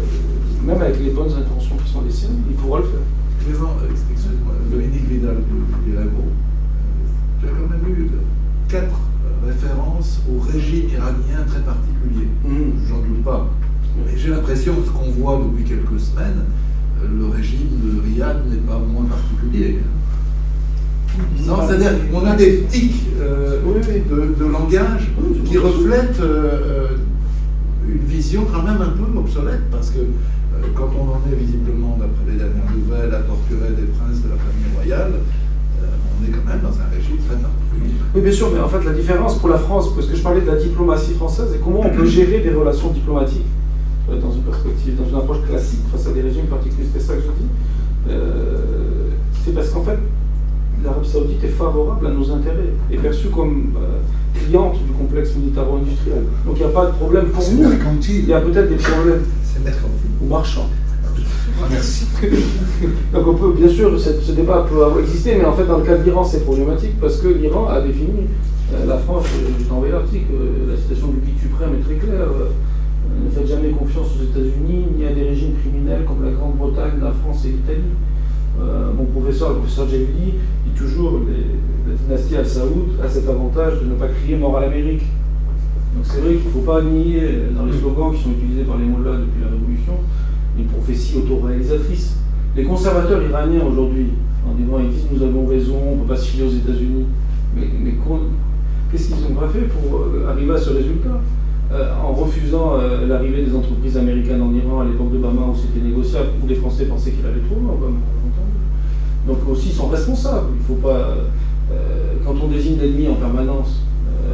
même 0.64 0.80
avec 0.80 1.00
les 1.00 1.10
bonnes 1.10 1.34
intentions 1.34 1.78
qui 1.84 1.92
sont 1.92 2.04
les 2.04 2.12
siennes, 2.12 2.44
il 2.48 2.56
pourra 2.56 2.80
le 2.80 2.86
faire. 2.86 3.00
Euh, 3.50 3.90
excusez-moi, 3.90 4.54
Dominique 4.72 5.08
Vidal 5.08 5.36
de 5.36 5.98
euh, 5.98 6.06
tu 7.42 7.48
as 7.48 7.50
quand 7.50 7.70
même 7.70 7.96
eu 7.96 8.12
quatre 8.70 9.00
références 9.46 10.22
au 10.30 10.40
régime 10.40 10.90
iranien 10.90 11.44
très 11.48 11.62
particulier. 11.62 12.28
Mmh. 12.44 12.88
J'en 12.88 13.00
doute 13.00 13.24
pas. 13.24 13.50
Mais 14.06 14.16
j'ai 14.16 14.30
l'impression, 14.30 14.76
ce 14.86 14.92
qu'on 14.92 15.10
voit 15.10 15.42
depuis 15.44 15.64
quelques 15.64 16.00
semaines, 16.00 16.44
le 17.02 17.26
régime 17.28 17.68
de 17.84 18.02
Riyad 18.02 18.48
n'est 18.48 18.58
pas 18.58 18.78
moins 18.78 19.06
particulier. 19.06 19.80
Non, 21.46 21.58
c'est-à-dire 21.68 21.92
qu'on 22.12 22.26
a 22.26 22.36
des 22.36 22.64
tics 22.64 23.06
euh, 23.20 23.60
de, 23.62 24.46
langage 24.46 25.12
qui 25.46 25.58
reflètent 25.58 26.20
euh, 26.20 26.88
une 27.88 28.06
vision 28.08 28.46
quand 28.52 28.64
même 28.64 28.82
un 28.82 28.94
peu 28.98 29.20
obsolète, 29.20 29.62
parce 29.72 29.92
que 29.92 30.00
quand 30.74 30.90
on 30.98 31.12
en 31.12 31.22
est 31.32 31.36
visiblement, 31.36 31.98
d'après 32.00 32.32
les 32.32 32.38
dernières 32.38 32.72
nouvelles, 32.76 33.14
à 33.14 33.22
torturer 33.22 33.70
des 33.78 33.88
princes 33.94 34.24
de 34.24 34.30
la 34.30 34.38
famille 34.38 34.74
royale, 34.76 35.14
on 35.82 36.26
est 36.26 36.32
quand 36.32 36.50
même 36.50 36.62
dans 36.62 36.74
un 36.80 36.90
régime 36.90 37.18
très 37.28 37.36
particulier. 37.36 38.00
Oui, 38.16 38.22
bien 38.22 38.32
sûr, 38.32 38.50
mais 38.52 38.60
en 38.60 38.70
fait, 38.70 38.84
la 38.84 38.94
différence 38.94 39.38
pour 39.38 39.50
la 39.50 39.60
France, 39.60 39.94
parce 39.94 40.08
que 40.08 40.16
je 40.16 40.24
parlais 40.24 40.42
de 40.42 40.48
la 40.48 40.56
diplomatie 40.56 41.14
française, 41.14 41.54
et 41.54 41.60
comment 41.64 41.82
on 41.82 41.90
peut 41.90 42.08
gérer 42.08 42.40
des 42.40 42.52
relations 42.52 42.90
diplomatiques 42.90 43.46
dans 44.10 44.32
une 44.32 44.44
perspective, 44.44 44.96
dans 44.98 45.10
une 45.10 45.16
approche 45.16 45.44
classique 45.48 45.82
face 45.92 46.08
à 46.08 46.12
des 46.12 46.22
régimes 46.22 46.48
particuliers, 46.48 46.88
c'est 46.92 47.02
ça 47.02 47.14
que 47.14 47.22
je 47.22 47.28
dis. 47.28 48.16
c'est 49.44 49.54
parce 49.54 49.70
qu'en 49.70 49.84
fait, 49.84 50.00
l'Arabie 50.84 51.08
Saoudite 51.08 51.44
est 51.44 51.50
favorable 51.50 52.08
à 52.08 52.12
nos 52.12 52.30
intérêts, 52.32 52.74
est 52.92 52.98
perçue 52.98 53.30
comme 53.30 53.74
cliente 54.34 54.76
du 54.86 54.92
complexe 54.92 55.36
militaro-industriel. 55.36 56.24
Donc 56.46 56.56
il 56.58 56.66
n'y 56.66 56.70
a 56.70 56.74
pas 56.74 56.88
de 56.88 56.92
problème 56.92 57.26
pour 57.28 57.44
nous. 57.52 57.70
Il 58.10 58.26
y 58.26 58.34
a 58.34 58.42
peut-être 58.42 58.70
des 58.70 58.76
problèmes. 58.76 59.24
C'est 59.44 59.64
mercantile. 59.64 60.12
Ou 60.22 60.28
marchand. 60.28 60.70
Ah, 61.62 61.68
merci. 61.70 62.06
Donc 63.14 63.28
on 63.28 63.34
peut, 63.36 63.54
bien 63.54 63.70
sûr, 63.70 63.98
ce, 64.00 64.32
débat 64.32 64.66
peut 64.70 64.84
avoir 64.84 65.00
existé, 65.00 65.36
mais 65.38 65.46
en 65.46 65.54
fait 65.54 65.66
dans 65.66 65.78
le 65.78 65.84
cas 65.84 65.98
de 65.98 66.04
l'Iran 66.04 66.24
c'est 66.24 66.44
problématique 66.44 67.00
parce 67.00 67.18
que 67.18 67.30
l'Iran 67.30 67.68
a 67.68 67.80
défini 67.82 68.28
euh, 68.74 68.86
la 68.88 68.98
France, 68.98 69.26
je 69.32 69.64
t'ai 69.64 69.72
envoyé 69.72 69.94
l'article, 69.94 70.34
euh, 70.34 70.72
la 70.72 70.78
citation 70.78 71.08
du 71.08 71.20
guide 71.20 71.40
suprême 71.40 71.76
est 71.80 71.84
très 71.84 71.96
claire. 71.96 72.28
Euh, 72.28 72.50
ne 73.24 73.30
faites 73.30 73.48
jamais 73.48 73.70
confiance 73.70 74.08
aux 74.18 74.24
États-Unis 74.24 74.88
ni 74.98 75.06
à 75.06 75.14
des 75.14 75.24
régimes 75.24 75.54
criminels 75.62 76.04
comme 76.06 76.26
la 76.26 76.32
Grande-Bretagne, 76.32 77.00
la 77.02 77.12
France 77.12 77.46
et 77.46 77.50
l'Italie. 77.50 77.94
Mon 78.98 79.06
professeur, 79.06 79.50
le 79.50 79.56
professeur 79.58 79.88
Javili, 79.90 80.34
dit 80.66 80.72
toujours 80.76 81.20
les, 81.28 81.92
la 81.92 81.98
dynastie 81.98 82.36
Al-Saoud 82.38 83.00
a 83.04 83.10
cet 83.10 83.28
avantage 83.30 83.82
de 83.82 83.86
ne 83.86 83.96
pas 83.96 84.08
crier 84.08 84.38
mort 84.38 84.58
à 84.58 84.62
l'Amérique. 84.62 85.04
Donc 85.96 86.04
c'est 86.04 86.20
vrai 86.20 86.36
qu'il 86.36 86.46
ne 86.48 86.52
faut 86.52 86.72
pas 86.72 86.82
nier 86.82 87.22
dans 87.56 87.66
les 87.66 87.78
slogans 87.78 88.14
qui 88.14 88.24
sont 88.24 88.32
utilisés 88.32 88.64
par 88.64 88.78
les 88.78 88.86
mollahs 88.86 89.18
depuis 89.18 89.42
la 89.42 89.48
Révolution 89.48 89.94
une 90.58 90.66
prophétie 90.66 91.18
autoréalisatrice. 91.18 92.18
Les 92.56 92.64
conservateurs 92.64 93.22
iraniens 93.22 93.66
aujourd'hui, 93.66 94.08
en 94.48 94.54
disant 94.54 94.80
ils 94.80 94.90
disent 94.90 95.08
nous 95.12 95.24
avons 95.24 95.46
raison, 95.46 95.76
on 95.92 95.96
ne 95.96 96.02
peut 96.02 96.08
pas 96.08 96.16
se 96.16 96.32
fier 96.32 96.44
aux 96.44 96.52
États-Unis, 96.52 97.06
mais, 97.56 97.68
qu'est-ce 98.92 99.08
qu'ils 99.08 99.26
ont 99.32 99.40
pas 99.40 99.48
fait 99.48 99.68
pour 99.68 100.00
euh, 100.00 100.30
arriver 100.30 100.54
à 100.54 100.58
ce 100.58 100.70
résultat? 100.72 101.22
Euh, 101.72 101.94
En 102.04 102.14
refusant 102.14 102.76
euh, 102.76 103.08
l'arrivée 103.08 103.44
des 103.44 103.56
entreprises 103.56 103.98
américaines 103.98 104.42
en 104.42 104.54
Iran 104.54 104.82
à 104.82 104.86
l'époque 104.86 105.12
d'Obama 105.12 105.48
où 105.52 105.56
c'était 105.56 105.84
négociable, 105.86 106.28
où 106.44 106.48
les 106.48 106.56
Français 106.56 106.86
pensaient 106.86 107.12
qu'il 107.12 107.26
allait 107.26 107.42
trop 107.50 107.60
loin, 107.60 107.76
Donc 109.28 109.38
aussi 109.50 109.72
sont 109.72 109.88
responsables. 109.88 110.50
Il 110.60 110.66
faut 110.66 110.82
pas. 110.82 111.16
quand 112.24 112.36
on 112.44 112.48
désigne 112.48 112.78
l'ennemi 112.80 113.08
en 113.08 113.16
permanence, 113.16 113.82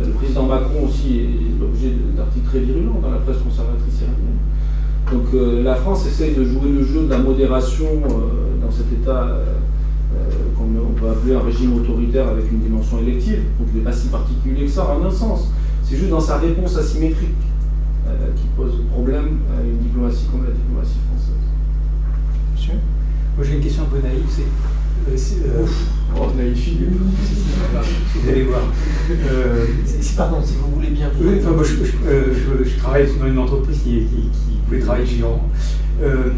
le 0.06 0.12
président 0.12 0.44
Macron 0.44 0.86
aussi 0.88 1.20
est 1.20 1.60
l'objet 1.60 1.94
d'articles 2.16 2.48
très 2.48 2.60
virulents 2.60 3.00
dans 3.02 3.12
la 3.12 3.18
presse 3.18 3.38
conservatrice 3.38 4.02
iranienne. 4.02 4.32
Donc 5.12 5.34
euh, 5.34 5.62
la 5.62 5.76
France 5.76 6.08
essaye 6.08 6.34
de 6.34 6.46
jouer 6.46 6.70
le 6.70 6.84
jeu 6.86 7.04
de 7.04 7.10
la 7.10 7.18
modération 7.18 7.86
euh, 7.86 8.62
dans 8.62 8.72
cet 8.72 8.92
État 8.94 9.28
euh, 9.28 9.56
qu'on 10.58 10.94
peut 10.94 11.10
appeler 11.10 11.36
un 11.36 11.42
régime 11.42 11.76
autoritaire 11.76 12.30
avec 12.30 12.50
une 12.50 12.60
dimension 12.60 13.00
élective. 13.00 13.40
Donc 13.60 13.68
il 13.74 13.80
n'est 13.80 13.84
pas 13.84 13.92
si 13.92 14.08
particulier 14.08 14.66
que 14.66 14.72
ça 14.72 14.88
en 14.88 15.06
un 15.06 15.12
sens. 15.12 15.52
C'est 15.84 15.98
juste 15.98 16.10
dans 16.10 16.22
sa 16.22 16.38
réponse 16.38 16.78
asymétrique 16.78 17.36
qui 18.36 18.48
pose 18.58 18.74
problème 18.92 19.40
à 19.58 19.64
une 19.64 19.78
diplomatie 19.78 20.26
comme 20.30 20.44
la 20.44 20.52
diplomatie 20.52 21.00
française. 21.08 21.36
Monsieur? 22.54 22.74
Moi 23.38 23.46
j'ai 23.46 23.56
une 23.56 23.62
question 23.62 23.84
un 23.84 23.86
peu 23.86 24.06
naïve. 24.06 24.26
C'est, 24.30 24.44
oh, 26.18 26.28
naïf. 26.38 26.70
Vous 28.16 28.30
allez 28.30 28.44
voir. 28.44 28.62
pardon, 30.16 30.38
si 30.44 30.56
vous 30.56 30.76
voulez 30.76 30.90
bien. 30.90 31.10
Oui, 31.20 31.36
enfin, 31.40 31.52
moi, 31.52 31.64
je, 31.64 32.78
travaille 32.80 33.08
dans 33.20 33.28
une 33.28 33.38
entreprise 33.40 33.80
qui, 33.84 34.06
qui 34.06 34.52
pouvez 34.72 34.84
travailler 34.84 35.06
euh, 35.22 35.38
euh, 36.02 36.30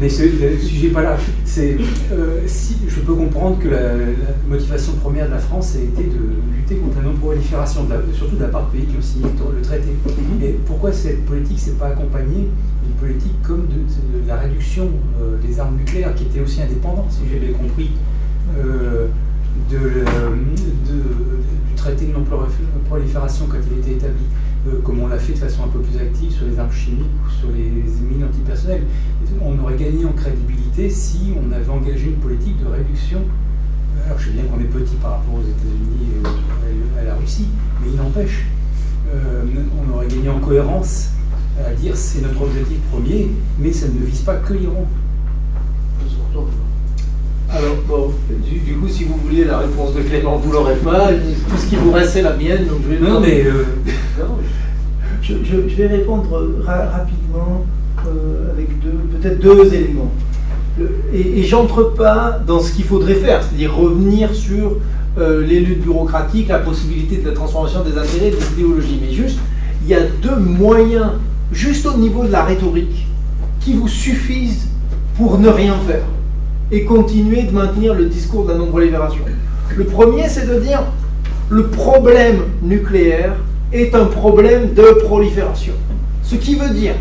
mais 0.00 0.08
ce, 0.08 0.22
le 0.24 0.58
sujet 0.58 0.88
n'est 0.88 0.92
pas 0.92 1.02
là. 1.02 1.16
C'est 1.44 1.76
euh, 2.12 2.40
si 2.46 2.76
je 2.88 3.00
peux 3.00 3.14
comprendre 3.14 3.58
que 3.58 3.68
la, 3.68 3.94
motivation 4.48 4.92
première 4.94 5.26
de 5.26 5.32
la 5.32 5.38
France 5.38 5.76
a 5.76 5.80
été 5.80 6.04
de 6.04 6.18
lutter 6.54 6.76
contre 6.76 6.98
la 6.98 7.04
non-prolifération, 7.04 7.86
surtout 8.12 8.36
de 8.36 8.42
la 8.42 8.48
part 8.48 8.66
de 8.66 8.72
pays 8.76 8.86
qui 8.86 8.96
ont 8.96 9.02
signé 9.02 9.26
le 9.26 9.62
traité. 9.62 9.90
Mhm. 10.06 10.42
Et 10.42 10.52
pourquoi 10.66 10.92
cette 10.92 11.24
politique 11.24 11.58
s'est 11.58 11.72
pas 11.72 11.88
accompagnée 11.88 12.48
d'une 12.84 12.94
politique 13.00 13.40
comme 13.42 13.66
de, 13.66 14.28
la 14.28 14.36
réduction 14.36 14.90
des 15.42 15.58
armes 15.58 15.76
nucléaires, 15.76 16.14
qui 16.14 16.24
était 16.24 16.40
aussi 16.40 16.60
indépendante, 16.60 17.10
si 17.10 17.20
j'ai 17.30 17.38
bien 17.38 17.52
compris, 17.56 17.92
de, 18.58 19.08
du 20.88 21.74
traité 21.76 22.06
de 22.06 22.12
non-prolifération 22.12 23.46
quand 23.48 23.58
il 23.70 23.76
a 23.76 23.80
été 23.80 23.92
établi? 23.92 24.24
Euh, 24.68 24.80
comme 24.84 25.00
on 25.00 25.08
l'a 25.08 25.18
fait 25.18 25.32
de 25.32 25.38
façon 25.38 25.64
un 25.64 25.68
peu 25.68 25.80
plus 25.80 25.98
active 25.98 26.30
sur 26.30 26.46
les 26.46 26.58
armes 26.58 26.72
chimiques 26.72 27.10
ou 27.26 27.30
sur 27.30 27.48
les 27.50 27.64
mines 27.64 28.24
antipersonnelles. 28.24 28.84
On 29.40 29.58
aurait 29.58 29.76
gagné 29.76 30.04
en 30.04 30.12
crédibilité 30.12 30.88
si 30.88 31.32
on 31.36 31.52
avait 31.52 31.68
engagé 31.68 32.06
une 32.06 32.16
politique 32.16 32.62
de 32.62 32.68
réduction. 32.68 33.22
Alors 34.06 34.18
je 34.18 34.26
sais 34.26 34.32
bien 34.32 34.44
qu'on 34.44 34.60
est 34.60 34.64
petit 34.64 34.94
par 34.96 35.12
rapport 35.12 35.34
aux 35.34 35.42
États-Unis 35.42 36.22
et 36.96 37.00
à 37.00 37.04
la 37.04 37.14
Russie, 37.14 37.48
mais 37.80 37.88
il 37.92 37.96
n'empêche, 37.96 38.46
euh, 39.12 39.42
on 39.80 39.92
aurait 39.94 40.06
gagné 40.06 40.28
en 40.28 40.38
cohérence 40.38 41.10
à 41.64 41.72
dire 41.72 41.96
c'est 41.96 42.22
notre 42.22 42.42
objectif 42.42 42.78
premier, 42.90 43.30
mais 43.58 43.72
ça 43.72 43.86
ne 43.86 44.04
vise 44.06 44.22
pas 44.22 44.36
que 44.36 44.54
l'Iran. 44.54 44.86
Alors, 47.54 47.76
bon, 47.86 48.12
du, 48.30 48.74
coup, 48.76 48.88
si 48.88 49.04
vous 49.04 49.16
vouliez 49.16 49.44
la 49.44 49.58
réponse 49.58 49.94
de 49.94 50.00
Clément, 50.00 50.38
vous 50.38 50.52
l'aurez 50.52 50.76
pas. 50.76 51.10
Tout 51.12 51.56
ce 51.58 51.66
qui 51.66 51.76
vous 51.76 51.92
reste, 51.92 52.12
c'est 52.12 52.22
la 52.22 52.34
mienne. 52.34 52.66
Donc 52.66 52.78
je 52.88 52.94
vais 52.94 53.06
non, 53.06 53.20
mais. 53.20 53.44
Euh, 53.44 53.64
je, 55.22 55.34
vais 55.76 55.86
répondre 55.86 56.28
rapidement 56.66 57.64
euh, 58.06 58.52
avec 58.52 58.68
peut-être 58.80 59.40
deux 59.40 59.72
éléments. 59.72 60.12
et, 61.14 61.40
et 61.40 61.42
j'entre 61.44 61.94
pas 61.94 62.40
dans 62.46 62.60
ce 62.60 62.72
qu'il 62.72 62.84
faudrait 62.84 63.14
faire, 63.14 63.42
c'est-à-dire 63.42 63.74
revenir 63.74 64.34
sur 64.34 64.76
euh, 65.18 65.46
les 65.46 65.60
luttes 65.60 65.82
bureaucratiques, 65.82 66.48
la 66.48 66.58
possibilité 66.58 67.18
de 67.18 67.28
la 67.28 67.34
transformation 67.34 67.82
des 67.82 67.98
intérêts, 67.98 68.30
des 68.30 68.52
idéologies. 68.54 68.98
Mais 69.02 69.12
juste, 69.12 69.38
il 69.82 69.90
y 69.90 69.94
a 69.94 70.00
deux 70.00 70.36
moyens, 70.36 71.10
juste 71.52 71.84
au 71.84 71.98
niveau 71.98 72.24
de 72.24 72.32
la 72.32 72.44
rhétorique, 72.44 73.06
qui 73.60 73.74
vous 73.74 73.88
suffisent 73.88 74.68
pour 75.18 75.38
ne 75.38 75.48
rien 75.48 75.74
faire 75.86 76.04
et 76.70 76.84
continuer 76.84 77.42
de 77.42 77.50
maintenir 77.50 77.92
le 77.92 78.06
discours 78.06 78.46
de 78.46 78.52
la 78.52 78.58
non-prolifération. 78.58 79.20
Le 79.76 79.84
premier, 79.84 80.28
c'est 80.30 80.46
de 80.46 80.58
dire 80.60 80.82
le 81.50 81.66
problème 81.66 82.44
nucléaire 82.62 83.34
est 83.72 83.94
un 83.94 84.04
problème 84.04 84.74
de 84.74 84.82
prolifération. 85.04 85.72
Ce 86.22 86.34
qui 86.34 86.54
veut 86.54 86.70
dire 86.70 86.94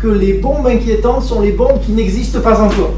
que 0.00 0.08
les 0.08 0.34
bombes 0.34 0.66
inquiétantes 0.66 1.22
sont 1.22 1.40
les 1.40 1.52
bombes 1.52 1.80
qui 1.80 1.92
n'existent 1.92 2.40
pas 2.40 2.60
encore. 2.60 2.94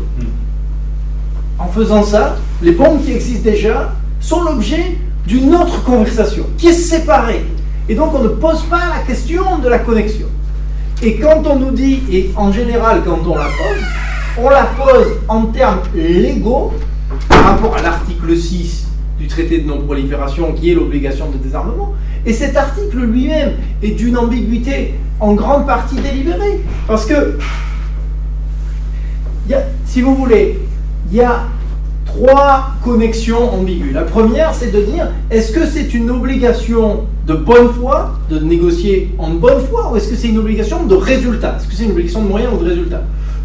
En 1.59 1.66
faisant 1.68 2.02
ça, 2.02 2.37
les 2.62 2.72
bombes 2.72 3.02
qui 3.04 3.12
existent 3.12 3.50
déjà 3.50 3.92
sont 4.20 4.42
l'objet 4.42 4.98
d'une 5.26 5.54
autre 5.54 5.83
conversation 5.85 6.44
qui 6.57 6.68
est 6.68 6.72
séparée. 6.72 7.44
Et 7.88 7.94
donc 7.94 8.14
on 8.14 8.22
ne 8.22 8.28
pose 8.28 8.62
pas 8.64 8.81
la 8.96 9.04
question 9.07 9.59
de 9.59 9.68
la 9.68 9.78
connexion. 9.78 10.26
Et 11.02 11.16
quand 11.16 11.46
on 11.46 11.59
nous 11.59 11.70
dit, 11.70 12.02
et 12.11 12.31
en 12.37 12.52
général 12.52 13.02
quand 13.04 13.20
on 13.26 13.37
la 13.37 13.44
pose, 13.44 13.85
on 14.38 14.48
la 14.50 14.64
pose 14.64 15.07
en 15.28 15.46
termes 15.46 15.81
légaux 15.94 16.72
par 17.28 17.44
rapport 17.44 17.76
à 17.76 17.83
l'article 17.83 18.37
6 18.37 18.87
du 19.18 19.26
traité 19.26 19.59
de 19.59 19.66
non-prolifération 19.66 20.52
qui 20.52 20.70
est 20.70 20.74
l'obligation 20.74 21.31
de 21.31 21.37
désarmement. 21.38 21.94
Et 22.26 22.33
cet 22.33 22.57
article 22.57 22.98
lui-même 22.98 23.52
est 23.83 23.92
d'une 23.92 24.16
ambiguïté 24.16 24.94
en 25.20 25.35
grande 25.35 25.66
partie 25.66 25.96
délibérée. 25.96 26.61
Parce 26.87 27.07
que, 27.07 27.38
si 29.85 30.02
vous 30.02 30.14
voulez, 30.14 30.61
il 31.11 31.16
y 31.16 31.22
a 31.22 31.44
trois 32.04 32.72
connexions 32.83 33.54
ambiguës. 33.54 33.92
La 33.92 34.02
première, 34.02 34.54
c'est 34.54 34.70
de 34.70 34.81
dire, 34.83 35.09
est-ce 35.31 35.52
que 35.52 35.66
c'est 35.66 35.94
une 35.94 36.11
obligation 36.11 37.04
de 37.26 37.35
bonne 37.35 37.68
foi, 37.72 38.18
de 38.31 38.38
négocier 38.38 39.14
en 39.18 39.31
bonne 39.31 39.61
foi, 39.61 39.92
ou 39.92 39.96
est-ce 39.96 40.09
que 40.09 40.16
c'est 40.16 40.28
une 40.28 40.38
obligation 40.38 40.85
de 40.85 40.94
résultat? 40.94 41.57
Est-ce 41.59 41.68
que 41.68 41.74
c'est 41.74 41.85
une 41.85 41.92
obligation 41.92 42.22
de 42.22 42.28
moyen 42.28 42.50
ou 42.52 42.62
de 42.62 42.68
résultat? 42.68 43.02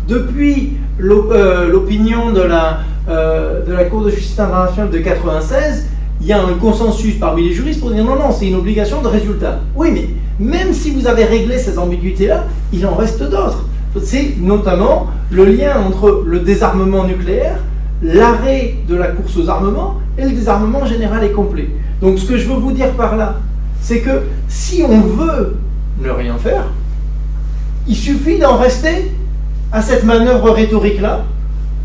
Depuis 0.07 0.77
euh, 1.01 1.69
l'opinion 1.69 2.31
de 2.31 2.41
la, 2.41 2.79
euh, 3.09 3.65
de 3.65 3.73
la 3.73 3.86
Cour 3.86 4.03
de 4.03 4.09
justice 4.09 4.39
internationale 4.39 4.89
de 4.89 4.97
96, 4.99 5.88
il 6.21 6.28
y 6.28 6.34
a 6.34 6.41
un 6.41 6.54
consensus 6.54 7.15
parmi 7.19 7.47
les 7.47 7.54
juristes 7.54 7.80
pour 7.80 7.91
dire 7.91 8.04
non, 8.04 8.15
non, 8.15 8.32
c'est 8.32 8.47
une 8.47 8.56
obligation 8.56 9.02
de 9.02 9.08
résultat. 9.08 9.60
Oui, 9.76 9.91
mais 9.91 10.08
même 10.39 10.73
si 10.73 10.91
vous 10.91 11.08
avez 11.08 11.26
réglé 11.26 11.58
ces 11.58 11.78
ambiguïtés-là, 11.78 12.45
il 12.71 12.86
en 12.86 12.95
reste 12.95 13.21
d'autres. 13.23 13.65
C'est 14.02 14.36
notamment 14.39 15.08
le 15.30 15.45
lien 15.45 15.80
entre 15.86 16.23
le 16.26 16.39
désarmement 16.39 17.04
nucléaire, 17.04 17.58
l'arrêt 18.02 18.76
de 18.88 18.95
la 18.95 19.08
course 19.08 19.38
aux 19.38 19.49
armements 19.49 19.97
et 20.17 20.23
le 20.23 20.32
désarmement 20.32 20.86
général 20.86 21.23
et 21.23 21.32
complet. 21.32 21.69
Donc 22.02 22.19
ce 22.19 22.26
que 22.26 22.38
je 22.38 22.47
veux 22.47 22.56
vous 22.56 22.71
dire 22.71 22.91
par 22.91 23.15
là, 23.15 23.38
c'est 23.82 23.99
que 23.99 24.23
si 24.47 24.84
on 24.84 25.02
veut 25.02 25.58
ne 26.02 26.10
rien 26.10 26.38
faire, 26.38 26.65
il 27.88 27.95
suffit 27.95 28.39
d'en 28.39 28.58
rester 28.58 29.12
à 29.71 29.82
cette 29.82 30.04
manœuvre 30.04 30.52
rhétorique-là 30.52 31.26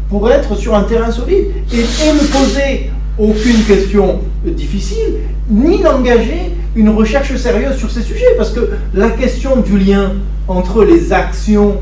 pour 0.09 0.31
être 0.31 0.55
sur 0.57 0.75
un 0.75 0.83
terrain 0.83 1.11
solide 1.11 1.47
et, 1.73 1.77
ne 1.77 2.33
poser 2.33 2.91
aucune 3.19 3.63
question 3.67 4.21
difficile, 4.45 5.15
ni 5.51 5.83
d'engager 5.83 6.53
une 6.77 6.91
recherche 6.91 7.35
sérieuse 7.37 7.77
sur 7.77 7.91
ces 7.91 8.03
sujets. 8.03 8.35
Parce 8.37 8.51
que 8.51 8.71
la 8.95 9.11
question 9.11 9.57
du 9.61 9.79
lien 9.79 10.13
entre 10.47 10.85
les 10.85 11.13
actions 11.13 11.77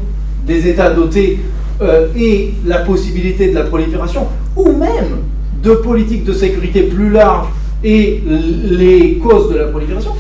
des 0.47 0.69
États 0.69 0.91
dotés 0.91 1.41
euh, 1.83 2.09
et 2.17 2.55
la 2.65 2.79
possibilité 2.79 3.51
de 3.51 3.55
la 3.55 3.65
prolifération, 3.65 4.27
ou 4.57 4.73
même 4.73 5.23
de 5.63 5.73
politiques 5.73 6.25
de 6.25 6.33
sécurité 6.33 6.85
plus 6.85 7.11
larges 7.11 7.49
et 7.85 8.23
les 8.27 9.19
causes 9.23 9.53
de 9.53 9.59
la 9.59 9.67
prolifération, 9.67 10.13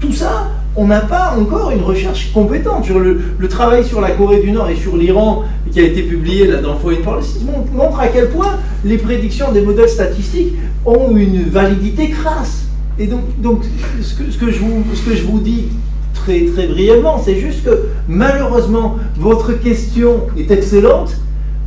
tout 0.00 0.12
ça, 0.12 0.50
on 0.76 0.86
n'a 0.86 1.00
pas 1.00 1.34
encore 1.36 1.72
une 1.72 1.82
recherche 1.82 2.30
compétente. 2.32 2.84
Sur 2.84 3.00
le, 3.00 3.20
travail 3.48 3.84
sur 3.84 4.00
la 4.00 4.12
Corée 4.12 4.40
du 4.40 4.52
Nord 4.52 4.70
et 4.70 4.76
sur 4.76 4.96
l'Iran, 4.96 5.42
qui 5.72 5.80
a 5.80 5.82
été 5.82 6.02
publié 6.02 6.46
là 6.46 6.58
dans 6.58 6.76
Foreign 6.76 7.02
Policy, 7.02 7.44
montre 7.74 7.98
à 7.98 8.06
quel 8.06 8.28
point 8.28 8.54
les 8.84 8.98
prédictions 8.98 9.52
des 9.52 9.62
modèles 9.62 9.88
statistiques 9.88 10.54
ont 10.84 11.16
une 11.16 11.44
validité 11.44 12.10
crasse. 12.10 12.66
Et 12.98 13.06
donc, 13.06 13.64
ce, 14.02 14.14
que, 14.14 14.50
je 14.50 15.24
vous, 15.24 15.40
dis 15.40 15.66
très, 16.14 16.46
très 16.46 16.66
brièvement, 16.66 17.22
c'est 17.22 17.38
juste 17.38 17.64
que 17.64 17.86
malheureusement, 18.08 18.96
votre 19.16 19.52
question 19.52 20.26
est 20.36 20.50
excellente, 20.50 21.16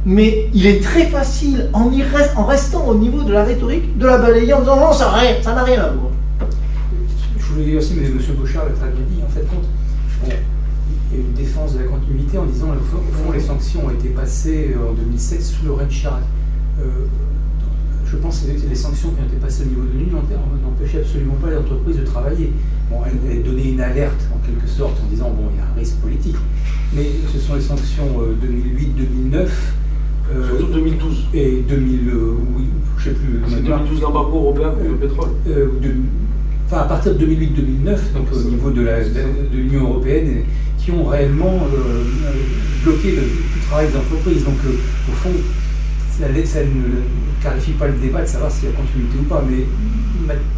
mais 0.05 0.49
il 0.53 0.65
est 0.65 0.81
très 0.81 1.05
facile, 1.05 1.69
en, 1.73 1.89
restant 2.45 2.87
au 2.87 2.95
niveau 2.95 3.23
de 3.23 3.31
la 3.31 3.43
rhétorique, 3.43 3.97
de 3.97 4.05
la 4.05 4.17
balayer 4.17 4.53
en 4.53 4.59
disant 4.59 4.77
non, 4.77 4.93
ça 4.93 5.11
n'a 5.45 5.63
rien 5.63 5.81
à 5.81 5.91
voir 5.91 6.11
je 7.51 7.55
voulais 7.55 7.71
dire 7.71 7.79
aussi, 7.79 7.95
mais 7.95 8.07
M. 8.07 8.17
Bouchard 8.37 8.65
l'a 8.65 8.71
très 8.71 8.89
bien 8.91 9.03
dit, 9.09 9.21
en 9.23 9.29
fait, 9.29 9.41
compte, 9.41 9.65
il 10.23 10.29
y 10.29 11.21
a 11.21 11.25
une 11.25 11.33
défense 11.33 11.73
de 11.73 11.79
la 11.79 11.85
continuité 11.85 12.37
en 12.37 12.45
disant, 12.45 12.67
au 12.69 13.13
fond, 13.13 13.31
les 13.33 13.41
sanctions 13.41 13.87
ont 13.87 13.89
été 13.89 14.09
passées 14.09 14.73
euh, 14.75 14.89
en 14.89 14.93
2007 14.93 15.41
sous 15.41 15.65
le 15.65 15.87
Chirac. 15.87 16.21
Euh, 16.79 17.05
je 18.05 18.17
pense 18.17 18.41
que 18.41 18.51
les 18.51 18.75
sanctions 18.75 19.09
qui 19.11 19.21
ont 19.21 19.25
été 19.25 19.37
passées 19.37 19.63
au 19.63 19.69
niveau 19.69 19.83
de 19.83 19.97
l'Union 19.97 20.21
n'empêchaient 20.63 20.99
absolument 20.99 21.35
pas 21.35 21.49
les 21.49 21.57
entreprises 21.57 21.97
de 21.97 22.03
travailler. 22.03 22.51
Bon, 22.89 22.97
elles, 23.05 23.43
donnaient 23.43 23.71
une 23.71 23.79
alerte 23.79 24.27
en 24.33 24.45
quelque 24.45 24.67
sorte 24.67 24.99
en 25.01 25.09
disant 25.09 25.29
bon, 25.29 25.43
il 25.53 25.57
y 25.57 25.61
a 25.61 25.65
un 25.65 25.79
risque 25.79 25.95
politique. 25.97 26.35
Mais 26.93 27.07
ce 27.31 27.39
sont 27.39 27.55
les 27.55 27.61
sanctions 27.61 28.09
2008-2009. 28.43 29.47
Euh, 30.33 30.47
Surtout 30.57 30.73
2012. 30.73 31.25
Et 31.33 31.63
2000, 31.67 32.11
oui, 32.57 32.63
je 32.97 33.03
sais 33.05 33.11
plus. 33.11 33.41
C'est 33.47 33.63
2012 33.63 34.01
l'embargo 34.01 34.37
européen 34.37 34.71
pour 34.71 34.83
le 34.83 34.95
pétrole 34.95 35.29
enfin 36.71 36.83
à 36.83 36.85
partir 36.85 37.15
de 37.15 37.25
2008-2009, 37.25 38.13
donc 38.13 38.27
au 38.33 38.49
niveau 38.49 38.71
de 38.71 38.87
l'Union 39.53 39.89
européenne, 39.89 40.43
qui 40.77 40.91
ont 40.91 41.05
réellement 41.05 41.67
euh, 41.73 42.03
bloqué 42.83 43.15
le, 43.15 43.23
travail 43.67 43.87
des 43.87 43.97
entreprises. 43.97 44.45
Donc 44.45 44.55
euh, 44.65 45.09
au 45.09 45.11
fond, 45.11 45.29
ça, 46.45 46.63
ne 46.63 47.41
clarifie 47.41 47.71
pas 47.71 47.87
le 47.87 47.93
débat 47.93 48.21
de 48.21 48.27
savoir 48.27 48.51
s'il 48.51 48.69
y 48.69 48.71
a 48.71 48.75
continuité 48.75 49.17
ou 49.19 49.23
pas, 49.23 49.43
mais 49.49 49.65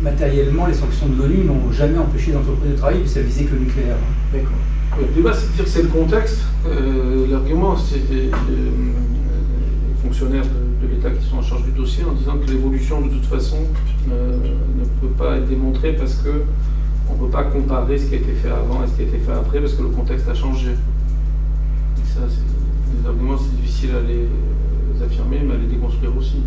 matériellement, 0.02 0.68
les 0.68 0.74
sanctions 0.74 1.08
de 1.08 1.22
l'ONU 1.22 1.46
n'ont 1.46 1.72
jamais 1.72 1.98
empêché 1.98 2.32
les 2.32 2.70
de 2.70 2.76
travailler, 2.76 3.00
puisque 3.00 3.16
ça 3.16 3.22
visait 3.22 3.46
que 3.46 3.54
le 3.54 3.62
nucléaire. 3.62 3.98
D'accord. 4.32 4.52
Le 5.00 5.08
débat, 5.16 5.34
c'est 5.34 5.48
de 5.48 5.54
dire 5.54 5.64
que 5.64 5.70
c'est 5.70 5.82
le 5.82 5.88
contexte. 5.88 6.44
Euh, 6.68 7.26
l'argument, 7.30 7.76
c'est 7.76 8.08
des, 8.08 8.30
fonctionnaires 10.04 10.44
de, 10.44 10.88
l'État 10.88 11.10
qui 11.12 11.26
sont 11.26 11.38
en 11.38 11.42
charge 11.42 11.64
du 11.64 11.72
dossier 11.72 12.04
en 12.04 12.12
disant 12.12 12.38
que 12.38 12.52
l'évolution, 12.52 13.02
de 13.02 13.10
toute 13.10 13.26
façon, 13.26 13.58
ne 14.08 14.84
peut 15.02 15.14
pas 15.18 15.38
être 15.38 15.48
démontrée 15.48 15.94
parce 15.94 16.16
que 16.16 16.44
on 17.10 17.16
ne 17.16 17.20
peut 17.20 17.32
pas 17.32 17.44
comparer 17.44 17.98
ce 17.98 18.06
qui 18.08 18.16
a 18.16 18.18
été 18.18 18.34
fait 18.34 18.50
avant 18.50 18.84
et 18.84 18.88
ce 18.88 18.94
qui 18.94 19.02
a 19.02 19.06
été 19.06 19.18
fait 19.18 19.32
après 19.32 19.60
parce 19.60 19.74
que 19.74 19.82
le 19.82 19.90
contexte 19.90 20.28
a 20.28 20.34
changé. 20.34 20.72
Et 20.72 22.08
ça, 22.14 22.22
des 22.28 23.08
arguments, 23.08 23.38
c'est 23.38 23.56
difficile 23.56 23.92
à 23.96 24.02
les 24.02 24.28
affirmer, 25.04 25.40
mais 25.44 25.54
à 25.54 25.58
les 25.58 25.68
déconstruire 25.68 26.16
aussi. 26.18 26.38